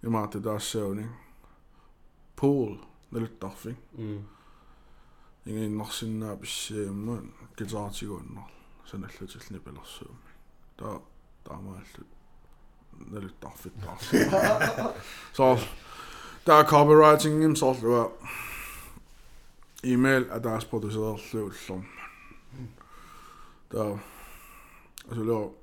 [0.02, 1.10] i meget der søvning.
[2.36, 2.78] Pool,
[3.10, 3.78] det er lidt darfing.
[3.92, 4.18] Mm.
[5.46, 7.22] Ingen nok sinne er beskjemmet,
[7.56, 8.59] gitartikundner.
[8.90, 10.30] Саналлутиллни палерсуумми
[10.76, 11.00] таа
[11.44, 12.10] таамааллут
[13.12, 13.98] налуттарфиттаар
[15.36, 15.58] соо
[16.44, 18.12] таа copywriting им соорлуа
[19.82, 21.82] email адаас продусеерлууллум
[23.70, 23.98] таа
[25.10, 25.54] асулоо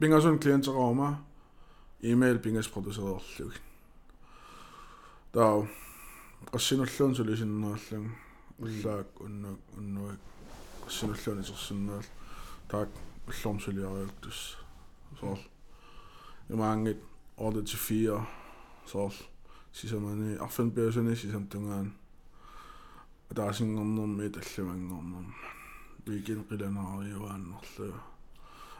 [0.00, 1.08] пингасун клиентераама
[2.02, 3.54] email пингас продусеерлуг
[5.32, 5.66] таа
[6.52, 8.04] qassinullуун сулисиннааллун
[8.58, 10.20] уллаак уннук уннуик
[10.84, 12.04] qassinullуун исерсиннаал
[12.72, 12.88] таак
[13.28, 14.56] уллорм сулиариуттус
[15.20, 15.38] соор
[16.48, 17.00] имаангит
[17.36, 18.26] order til 4
[18.86, 19.12] соор
[19.72, 21.92] сисамани арфенбиусани сисамтунгаан
[23.30, 25.34] атаасингорнэрми таллимангорнэрм
[26.06, 27.92] викин қиланаариуааннерлу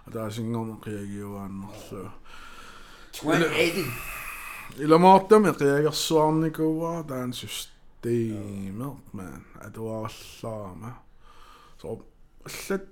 [0.06, 2.10] атаасингорне қиагиуааннерлу
[3.12, 3.86] 280
[4.84, 10.90] иламаартами қиагерсуарникуа таан системер ман атуаарлаама
[11.80, 12.00] соо
[12.48, 12.91] аллат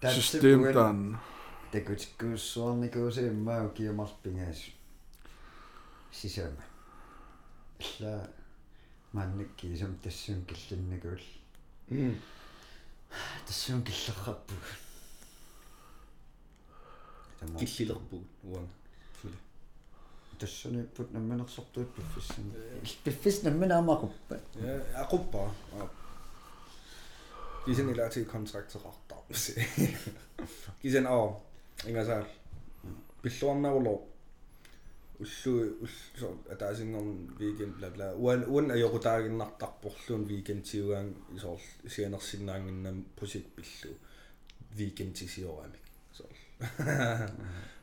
[0.00, 1.20] Tätä System tämän.
[1.70, 4.72] Tekytskys on niinku se mäyki ja maspingeis
[6.10, 6.62] sisämä.
[7.80, 8.28] Sillä
[9.12, 11.08] mä nykkii se, mutta tässä on kyllä niinku...
[11.90, 12.14] Mm.
[13.46, 14.54] Tässä on kyllä rappu.
[17.58, 18.68] Killilerpu, uang.
[20.38, 22.28] Tässä on put nämmen sortui piffis.
[23.04, 24.34] Piffis nämmen ama kuppa.
[24.34, 25.50] Ja, kuppa.
[30.80, 31.28] Kisen aa
[31.88, 32.24] ingasal
[33.22, 33.94] pilluarnarulo
[35.22, 35.52] уллу
[35.84, 38.06] уллу атаасингорн weekend bla bla.
[38.22, 41.60] Уан уан ajorutaaginnartarporluun weekend tiugaang isor
[41.92, 43.92] sianersinnaanginnam project pillu.
[44.78, 45.80] Weekend tisiorami
[46.12, 46.32] sor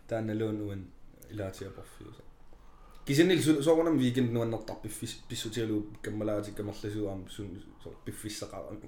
[0.07, 0.81] таанналуун уан
[1.31, 2.13] илаатиапорфиу
[3.05, 7.49] кисенил соорнам weekend нуаннертар пиффис писсутиалуу каммалаати камерласуаам сун
[7.83, 8.87] сор пиффиссақарами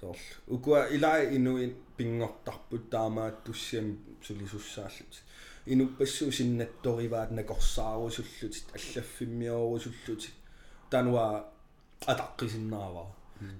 [0.00, 5.22] соор укуа илаа инуи пингортарпут таамаат туссиам сулисуссааллут
[5.66, 10.34] инуппассуу синнатториваат накорсаарусуллутит аллаффиммиорусуллутит
[10.90, 11.44] тануа
[12.06, 13.08] атаққисиннааваа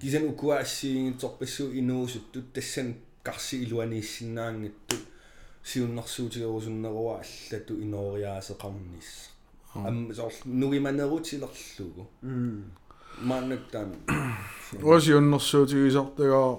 [0.00, 5.02] кисан укуа ассиингитсорпассуу инуусуттут тассан карси илуанииссиннаангиттут
[5.64, 9.30] сиуннарсуутигерусуннеруа аллату инориаасеқарнисса
[9.74, 12.08] ам соор нугиманерутилерлугу
[13.28, 13.88] мааннактан
[14.82, 16.50] уасиуннэрсуутигисартагаа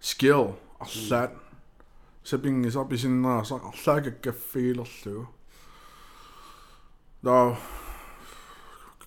[0.00, 0.54] skill
[0.84, 1.32] арлаат
[2.23, 5.27] сапингисар писиннераасақ арлаакаккаффигилерлугу
[7.23, 7.57] да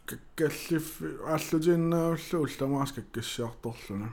[0.07, 4.09] каккаллиф ааллутииннааваллу улламаас каккассиарторлуна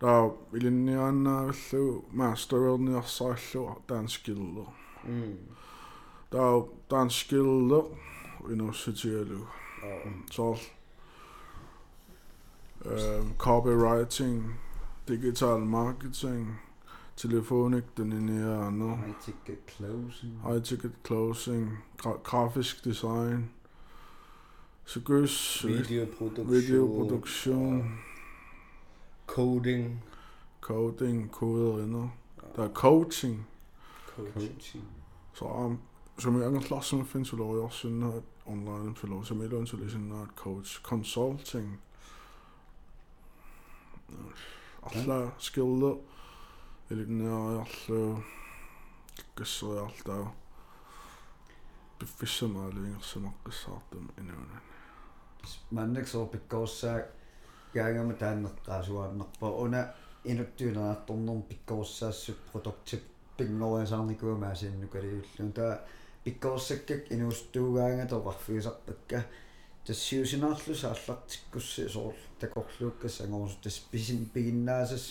[0.00, 4.68] да илинниааннааваллу маастерерниарсааллу таан скиллер
[6.30, 7.84] да таан скиллер
[8.52, 9.46] инуссутигалу
[10.30, 10.56] så
[12.84, 14.54] øh, copywriting,
[15.06, 16.60] digital marketing,
[17.19, 18.97] telefonik, den ene og andet.
[18.97, 20.41] High ticket closing.
[20.47, 21.77] High ticket closing.
[22.01, 23.51] Gra- grafisk design.
[24.85, 25.65] Så gøs.
[25.65, 26.51] Øh, videoproduktion.
[26.51, 27.79] Videoproduktion.
[27.81, 27.85] Og
[29.27, 30.03] coding.
[30.61, 32.09] Coding, koder og andet.
[32.55, 33.47] Der er coaching.
[34.15, 34.85] Coaching.
[35.33, 35.79] Så um,
[36.17, 39.67] som jag kan klassa med finns väl jag synar online för lov som är lön
[39.67, 41.77] så liksom när coach consulting.
[44.81, 45.97] Alla skillar
[46.89, 48.21] eller den er alla
[49.35, 50.35] gysser alt der,
[51.99, 54.59] befisser mig længere, som jeg kan sige dem i nævnen.
[55.71, 56.99] маннак соо пиккоорсаа
[57.75, 59.81] яагама тааннеққаасуааннерпа уна
[60.25, 63.03] инуттуинераатторнерм пиккоорсаассут продуктип
[63.37, 65.79] пингориасаарникуамаасиинну калиуллун таа
[66.23, 69.25] пиккоорсаккак инуустуугаанга тоқарфигисарпакка.
[69.85, 75.05] Тассиусинаарлу сааллартиккусси соор такорлууккас ангорсу тас писин пигиннаасас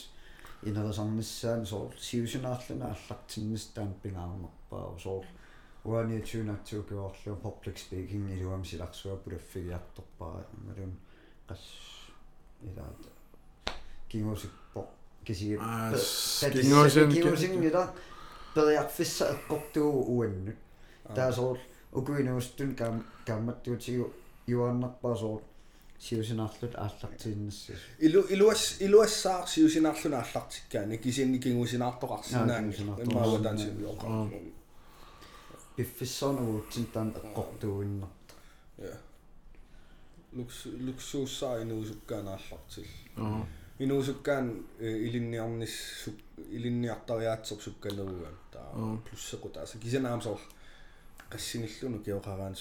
[0.62, 5.24] инерисарниссаан соор сиусинаарлуна аллартиннис таан пингаарнерпаа соор
[5.84, 10.92] уани тюнатсуукуорлу public speaking илуам силарсуа пулаффигиарторпара малун
[11.48, 11.60] қас
[12.62, 13.02] илаат
[14.08, 14.86] кингусиппо
[15.24, 15.92] киси Ah,
[16.52, 17.92] кингусин- кингусингила
[18.54, 20.56] периарфисса эққортуу уаннут
[21.14, 21.58] таасоор
[21.92, 24.12] укуинуустун каам каамматтуутигу
[24.46, 25.42] юаннарпаа соор
[26.00, 33.12] сиусинаарлут ааллартииннассас илу илуас илуассаар сиусинаарлуна аллартиккаани кисинни кингусинаартоқарсинаани кингусинаартоқарсинаани.
[33.12, 34.10] имаава таансиулоқар
[35.76, 38.08] пиффиссорнагуутсин таан эққортууиннар
[38.78, 38.96] я
[40.36, 43.46] лукс луксууссаа инуусуккаанааллартил Ja.
[43.84, 44.46] инуусуккаан
[44.80, 45.74] илинниарнис
[46.56, 50.40] илинниартариаатсер сукканеруган таа плюссеқу тааса кисанаам соор
[51.32, 52.54] qassinnillunu kioqaraan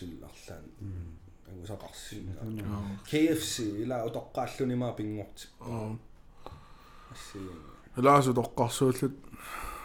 [1.47, 2.77] Ja.
[3.09, 5.97] KFC ила утоққааллунимаа пингортип Ja.
[7.11, 7.59] ассиин
[7.97, 9.15] илаасу тоққарсууллут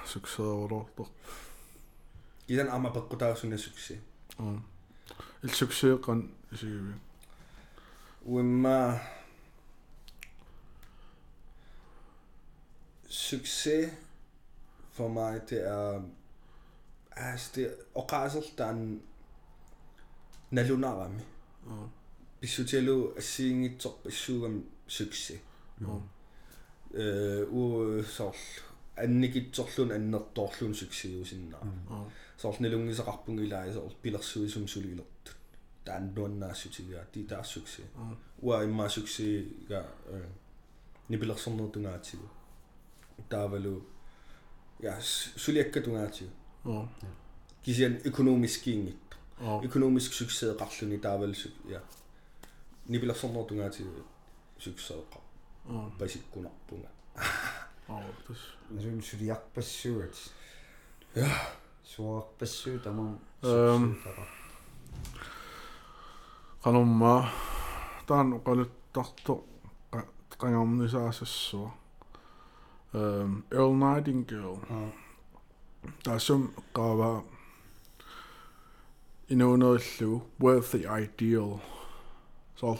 [0.07, 1.07] суксеерулоортор
[2.49, 4.01] идан ама пеккутаарсуна сукси
[5.43, 6.21] илсуксеэқан
[6.53, 6.95] исигиви
[8.25, 9.01] уимма
[13.09, 13.91] succes
[14.93, 16.01] for mig det er
[17.17, 19.01] altså det oqasertaan
[20.51, 21.23] nalunarami
[22.41, 25.41] pissutelu assiingitsoq issuugam succes
[26.95, 28.43] э уу сорл
[28.97, 31.65] анникитсорлун аннерторлун суксиусиннаа
[32.43, 35.37] сорл налунгисақарпун илаа сорл пилерсуисум сулилертут
[35.85, 37.83] тааннуаннаассутигиа ти таассукси
[38.43, 39.87] уа имма суксига
[41.09, 42.29] нипилерсорнертунгаатигу
[43.29, 43.83] таавалу
[44.81, 46.31] я сулиаккатунгаатигу
[46.65, 46.89] оо
[47.65, 51.35] кисиан экономискиингит оо экономиск суксеэқарлуни таавалу
[51.69, 51.83] я
[52.89, 54.05] нипилерсорнертунгаатигу
[54.59, 55.21] суксеэқа
[55.69, 55.93] оо.
[55.99, 56.89] Пасиккунарпунга
[57.89, 58.39] оо тус
[58.71, 60.15] Насум сулиарпассуат.
[61.15, 61.29] я
[61.85, 63.19] Суарпассуу тамам.
[63.43, 63.99] Эм.
[66.63, 67.27] qanumma
[68.07, 69.35] taan qaluttarto
[70.39, 71.71] qangarnisaasassua
[72.95, 74.59] ehm Earl Nightingale
[76.05, 76.43] taasum
[76.77, 77.25] qaava
[79.32, 81.58] inuunerullu worth the ideal
[82.56, 82.78] so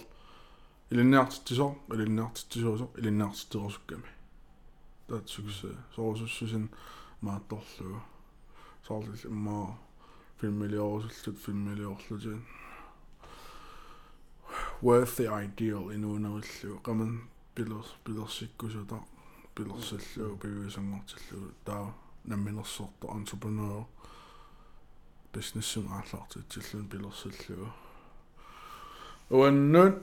[0.92, 4.08] ilinniartittisor ilinniartittisoosor ilinniartittiorsukkami
[5.08, 6.70] taat sukse soosussusin
[7.22, 8.00] maattorlugu
[8.84, 9.78] soorlil immaa
[10.40, 12.42] filmiliorsullut filmiliorlutin
[14.84, 17.22] worth the ideal inuunerullu qaman
[17.56, 18.96] pillers pillersikkusuta
[19.56, 23.84] pillersallu pivisangortillu taa намминерсорто entrepreneur
[25.33, 27.69] Businessum ааллартитсиллун пилерсаллуга
[29.31, 29.95] уаннут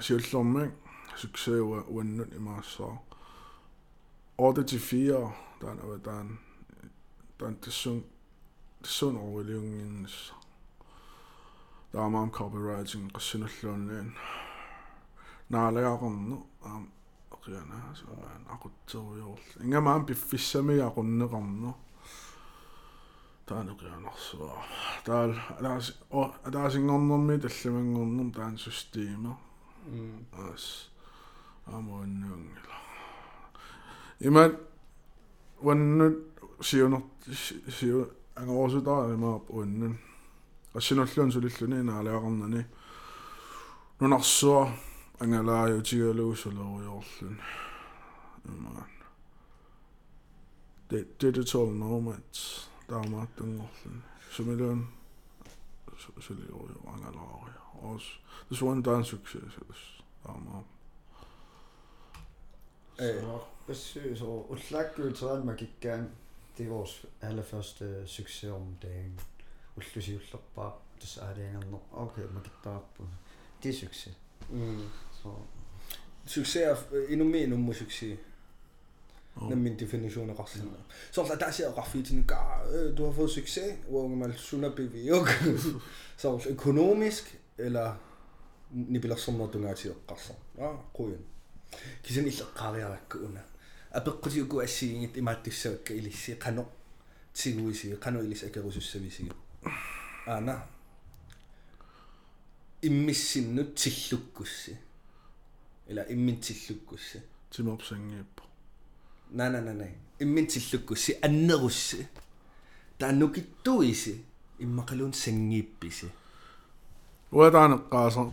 [0.00, 0.72] сиуллэрмик
[1.20, 2.98] суксеуа уаннут имаассаа
[4.38, 6.38] fire таан ава таан
[7.38, 8.04] таан тассун
[8.82, 10.32] тассун орвилиунгиннс
[11.92, 14.08] таамаам copywriting qassiнуллуунниин
[15.50, 16.84] наалаақарну аам
[17.30, 21.83] оқиана саан ақутсериорл ингамаам пиффиссамиақуннеқарну таан
[23.48, 24.52] оқианарсуа
[25.04, 29.38] таал алаас о алаасингорнэрми талламангорнер таан система
[30.32, 30.90] ас
[31.66, 32.74] амуаннуангила
[34.20, 34.60] имат
[35.60, 36.16] ваннут
[36.60, 37.02] сиунер
[37.78, 39.98] сиу ангорсутаа имаап уаннун
[40.74, 42.66] ассинуллуун сулиллуни наалаақарнани
[44.00, 44.68] нунарсуа
[45.20, 47.38] ангалаajutigaluusuleruyorlun
[48.46, 48.90] имаан
[50.90, 54.86] digital nomads 남았던 것은 스물은
[56.20, 57.54] 실리오 왕가라오요.
[57.82, 58.04] 어스
[58.50, 59.56] desuden dansuksess
[60.24, 60.64] 남아.
[63.68, 66.10] Jeg synes over Utlagøl Trædmark igen.
[66.58, 69.20] Det er vores allerførste succes om dagen.
[69.76, 71.74] Utløs i Utloppa, det så er det en anden.
[71.92, 73.06] Okay, man kan tage på.
[73.62, 74.18] Det er succes.
[74.50, 74.82] Mm.
[75.12, 75.34] Så.
[76.26, 76.76] Succes er
[77.08, 78.18] endnu mere endnu succes.
[79.36, 80.78] من من ديفينيشون قصدنا
[81.12, 85.28] صرت تاسي قفيتني كا du har fået succes hvor man suna biviok
[86.20, 87.94] så økonomisk eller
[88.70, 91.24] nibila somna dunga til qassa ah qoyan
[92.02, 93.40] kisan illa qariarakkuuna
[93.98, 96.64] apeqqutiuku assiingit imaattussavakka ilissi qano
[97.34, 99.30] tiguisi qano ilis akerusussamisi
[100.26, 100.54] ana
[102.82, 104.76] immissinnut tillukkussi
[105.88, 107.18] eller immin tillukkussi
[107.50, 108.42] timorsangiappo
[109.34, 109.94] Nej, nej, nej, nej.
[110.20, 112.06] Immin tillukkussi annerussi.
[112.98, 114.24] Taannukittuisi
[114.58, 116.08] immaqaluun sangiippisi.
[117.34, 118.28] уатаане qaasar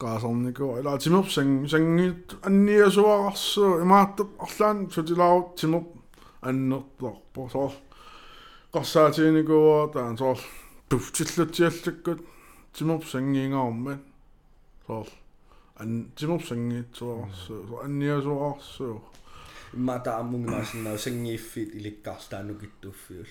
[0.00, 5.86] qaasarniku ila timopsang sangiit anniasuararsu imaattup arlaan sutilaaru timop
[6.48, 7.72] аннерторпо соор
[8.72, 10.38] qarsaatiinikuua taan соор
[10.88, 12.20] puftillutiallakkut
[12.76, 14.00] timop sangiingaarmat
[14.86, 15.08] соор
[15.80, 19.25] ан timop sangiitsuararsu соор анниасуарарсу Imma taammunginaasinnaau
[20.98, 23.26] sangiiffit ilikkaars taannukittuuffiul.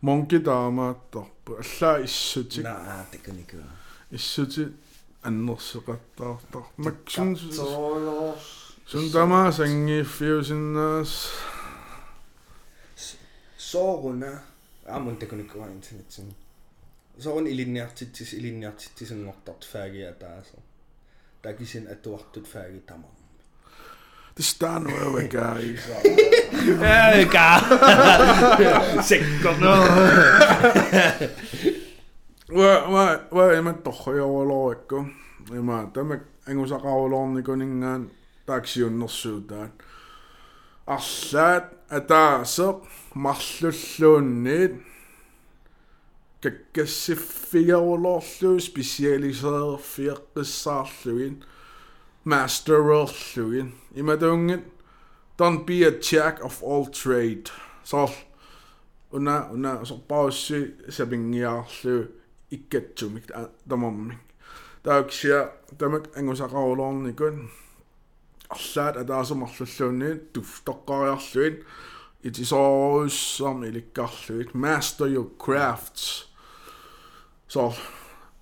[0.00, 3.56] монки таамааттарпу аллаа иссути Naa, tekniikka.
[4.12, 4.72] иссути
[5.22, 8.42] аннерсеқаттаартар максун Katsoos.
[8.86, 11.12] sun тамаа сангииффиусиннаас
[13.58, 14.30] Sooruna
[14.88, 16.36] aamun tekniikka internetsin.
[17.18, 20.12] Soorun ilinniartittis ilinniartittisengortart faagia
[24.34, 25.78] the stand where we're going.
[26.02, 29.00] There we go.
[29.02, 29.74] Sick, god no.
[32.48, 35.06] Wa, wa, wa, ema tohoi awa loekko.
[35.56, 38.10] Ema, tämä engusa kauloon nikon ingaan
[38.46, 39.72] taksi on nossuutaan.
[40.86, 42.74] Allaat, ataasa,
[43.14, 44.72] mallullunnit.
[46.42, 51.44] Kakkassiffiga olorlu, spesialiserfiaqqissaarluin.
[52.24, 54.64] master of llwyn i madungin.
[55.36, 57.50] Don't be a jack of all trade.
[57.82, 58.08] So,
[59.12, 62.06] una, una, so pausi sebingiarlu
[62.50, 63.32] ikketsumik
[63.68, 64.18] tamammin.
[64.82, 65.48] Tauksia,
[65.78, 67.50] tämät engusakaulon nikun.
[68.50, 71.64] Allaat ataasamarlulluunniin tuftoqqariarluin.
[72.24, 74.54] Itisoruussam ilikkarluit.
[74.54, 76.28] Master your crafts.
[77.48, 77.74] So,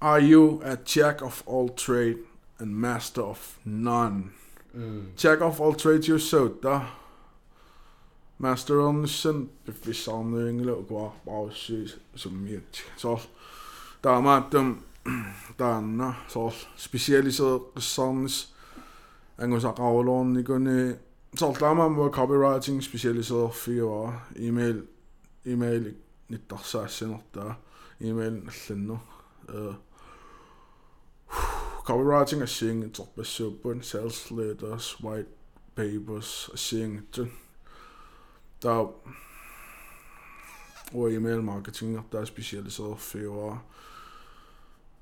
[0.00, 2.31] are you a jack of all trade?
[2.58, 4.32] and master of none.
[4.76, 5.16] Mm.
[5.16, 6.18] Check off all trades you
[6.62, 6.80] da.
[8.38, 9.50] Master of on sin.
[9.64, 13.18] Befissamlingler går bagsys som et så
[14.04, 14.82] der er meget dem
[15.58, 18.54] der er så specialiseret sans
[19.38, 20.96] angående ravlån i kunne
[21.36, 24.46] så der er meget copywriting specialiseret fyre ah.
[24.46, 24.82] email
[25.44, 25.94] email
[26.28, 27.52] nittar sassinor der
[28.00, 28.98] email allinner
[29.48, 29.74] øh uh,
[31.84, 35.28] copywriting ashintsho basubon sales letters white
[35.74, 37.26] papers ashintso
[38.62, 38.94] der
[40.94, 43.62] og e-mail marketing der er specialiseret for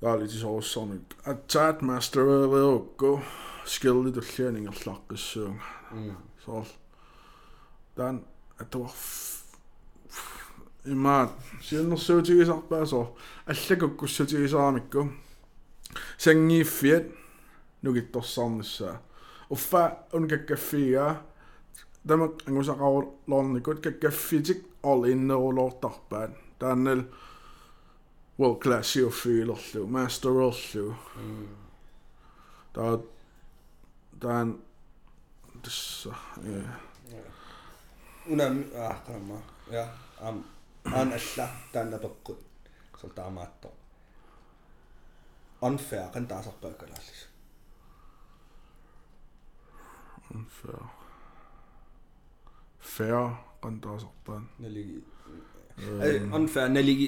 [0.01, 3.19] der er lidt så sådan at chat master vil gå
[3.65, 5.53] skille det læring og slakke så
[6.39, 6.65] så
[7.97, 8.25] den
[8.59, 8.93] at det var
[10.85, 11.29] i mat
[11.61, 13.05] sjældent så til så bare så
[13.47, 14.81] alle går så til så mig
[16.17, 17.03] sangiiffiat
[17.81, 18.95] nugittorsaarnissa
[19.49, 21.15] uffa unkakkaffia
[22.07, 27.03] tama angusaqarlornikut kakkaffitik all innerulortarpaat taannal
[28.39, 30.95] world class siuffilorlu masterorlu
[32.75, 33.03] dan,
[34.19, 34.59] taan
[35.61, 36.09] tässä
[38.27, 39.41] unam ah tamma
[39.71, 39.87] ja
[40.21, 40.43] am
[40.85, 42.45] an alla taanna tokkut
[43.01, 43.71] soltaamaattor
[45.61, 47.27] unfair kan tasak pakalallis
[50.35, 50.81] unfair.
[52.79, 53.23] Fair
[53.61, 54.97] kan tasak pan naligi
[56.37, 57.07] unfair naligi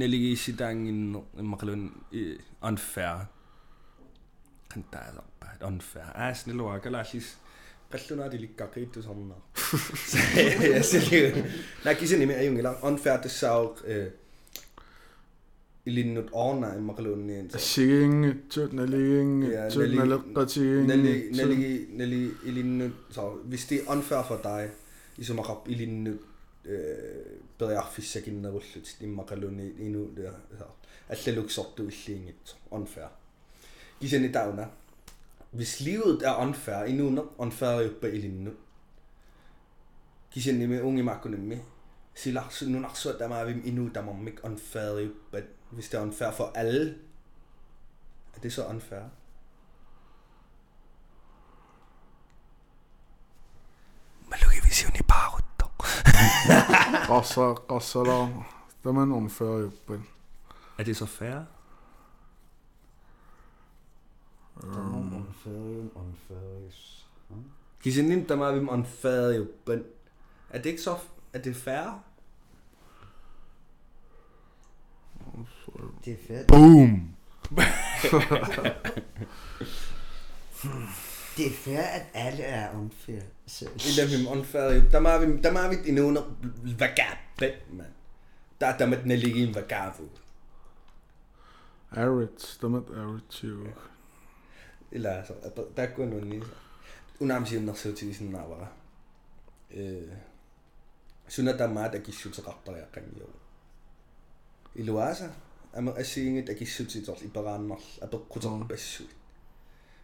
[0.00, 1.00] naligi sitangin
[1.52, 1.82] maqlun
[2.62, 3.16] unfair.
[4.70, 6.08] Kan tasak pan unfair.
[6.14, 7.28] As nilwa kalallis
[7.90, 9.42] se, likkaqiittusarnaa
[10.74, 11.44] ja sili
[11.84, 13.74] nakisini me ayungila unfair tassauq
[15.88, 16.02] ಇಲ್ಲಿ
[16.40, 17.10] ಅವನ್ನ ಮಕ್ಕಳು
[17.74, 18.24] ಸಿಗಿಂಗ್
[18.80, 19.44] ನೆಲಿಗಿಂಗ್
[20.90, 21.70] ನೆಲಿಗಿ ನೆಲಿಗಿ
[22.00, 22.64] ನೆಲಿ ಇಲ್ಲಿ
[23.16, 24.64] så hvis det er unfair for dig
[25.18, 26.12] ligesom at rappe ili nu
[27.58, 28.60] bedre jeg fisk ikke når du
[29.06, 30.68] i makaloni endnu der så
[31.12, 32.48] alt det lukker op du vil inget
[32.78, 33.10] unfair
[34.00, 34.66] gisen i dagene
[35.58, 38.52] hvis livet er unfair endnu når unfair er jo på ili nu
[40.32, 41.60] gisen i med unge makaloni
[42.14, 45.10] sillä sinun aksua tämä vim inu tämä on mik unfair jo
[45.70, 46.94] hvis det er unfair for alle
[48.36, 49.08] er det så unfair
[54.70, 55.66] visioni paarutto.
[57.10, 58.18] qassa qassala
[58.82, 60.02] taman unfairjuppan
[60.78, 61.44] Er det så fair?
[64.62, 66.72] Unfair, unfair.
[67.82, 69.84] Kisinin tamaavim unfair juppan.
[70.50, 70.96] Er det ikke så
[71.32, 72.00] er det fair?
[76.04, 76.46] Det er fedt.
[76.46, 77.14] Boom!
[81.36, 83.20] det er fair, at alle er unfair.
[83.60, 84.90] Illa vi unfair.
[84.90, 86.22] Der må vi, der må vi inne under
[86.78, 87.92] vagabe, mand.
[88.60, 90.08] Der der med den ligge en vagabu.
[91.92, 93.66] Average, der med average, jo.
[94.92, 95.34] Illa altså,
[95.76, 96.46] der går noget nede.
[97.20, 98.66] Unam siger, når så til sådan navara.
[99.70, 100.08] Øh.
[101.28, 103.26] Sunna der meget, der gik sjukt ret der kan jo.
[104.74, 105.28] Iluasa.
[105.78, 109.10] Ama assiingit akissutit iparaannarl apeqquterpassuit.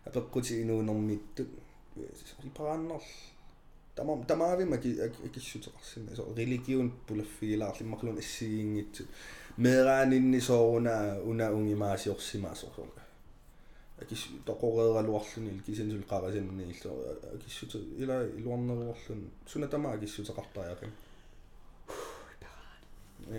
[0.09, 1.51] Apeqquti inuunermittut
[2.51, 3.09] iparaannarl
[3.97, 4.91] tamam tamaavim aki
[5.27, 9.03] akissuteqarsinna so religion pulaffigilaarlimmaqlun assiingittu
[9.65, 10.95] meeraaninni sooruna
[11.31, 13.03] una ungimaasiorsimaasorluga
[14.03, 16.93] akis toqoreeraluarluni kisensul qarasinni illu
[17.35, 20.93] akissute ila iluarneruarlun suna tama akissuteqartariaqim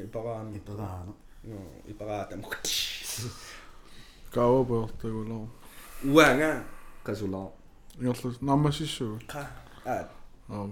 [0.07, 1.26] iparaan Det er bedre.
[1.49, 1.57] No
[1.91, 2.41] iparaatam
[4.33, 5.43] kaavapeortagular
[6.15, 6.51] uanga
[7.05, 7.41] qasula
[8.05, 9.41] iorlu nammasissugu qa
[9.95, 10.09] aat
[10.49, 10.71] Um.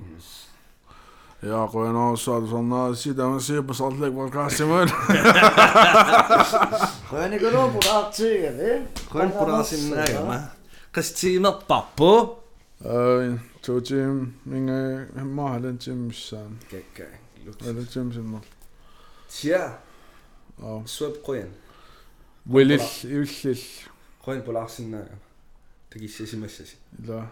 [1.43, 4.88] Ja, qoyanaa saadusarnaa sidamasi pasarlik podcast-imul.
[7.11, 8.60] Rønne går på der TV.
[9.11, 10.38] qan puraasinnaagama
[10.95, 12.11] qastiimerparpu
[12.85, 16.60] Ai, tuotiin minge mahalen timsaan.
[16.72, 17.03] Kakka.
[17.68, 18.41] Eller timsin
[19.30, 19.57] Tia.
[19.57, 19.69] Ja.
[20.86, 21.49] Swap qoyan.
[22.49, 23.64] Willil, illil.
[24.26, 25.18] Qoyan polarsinnaaga.
[25.90, 26.77] Takissasimassasi.
[27.03, 27.23] Ila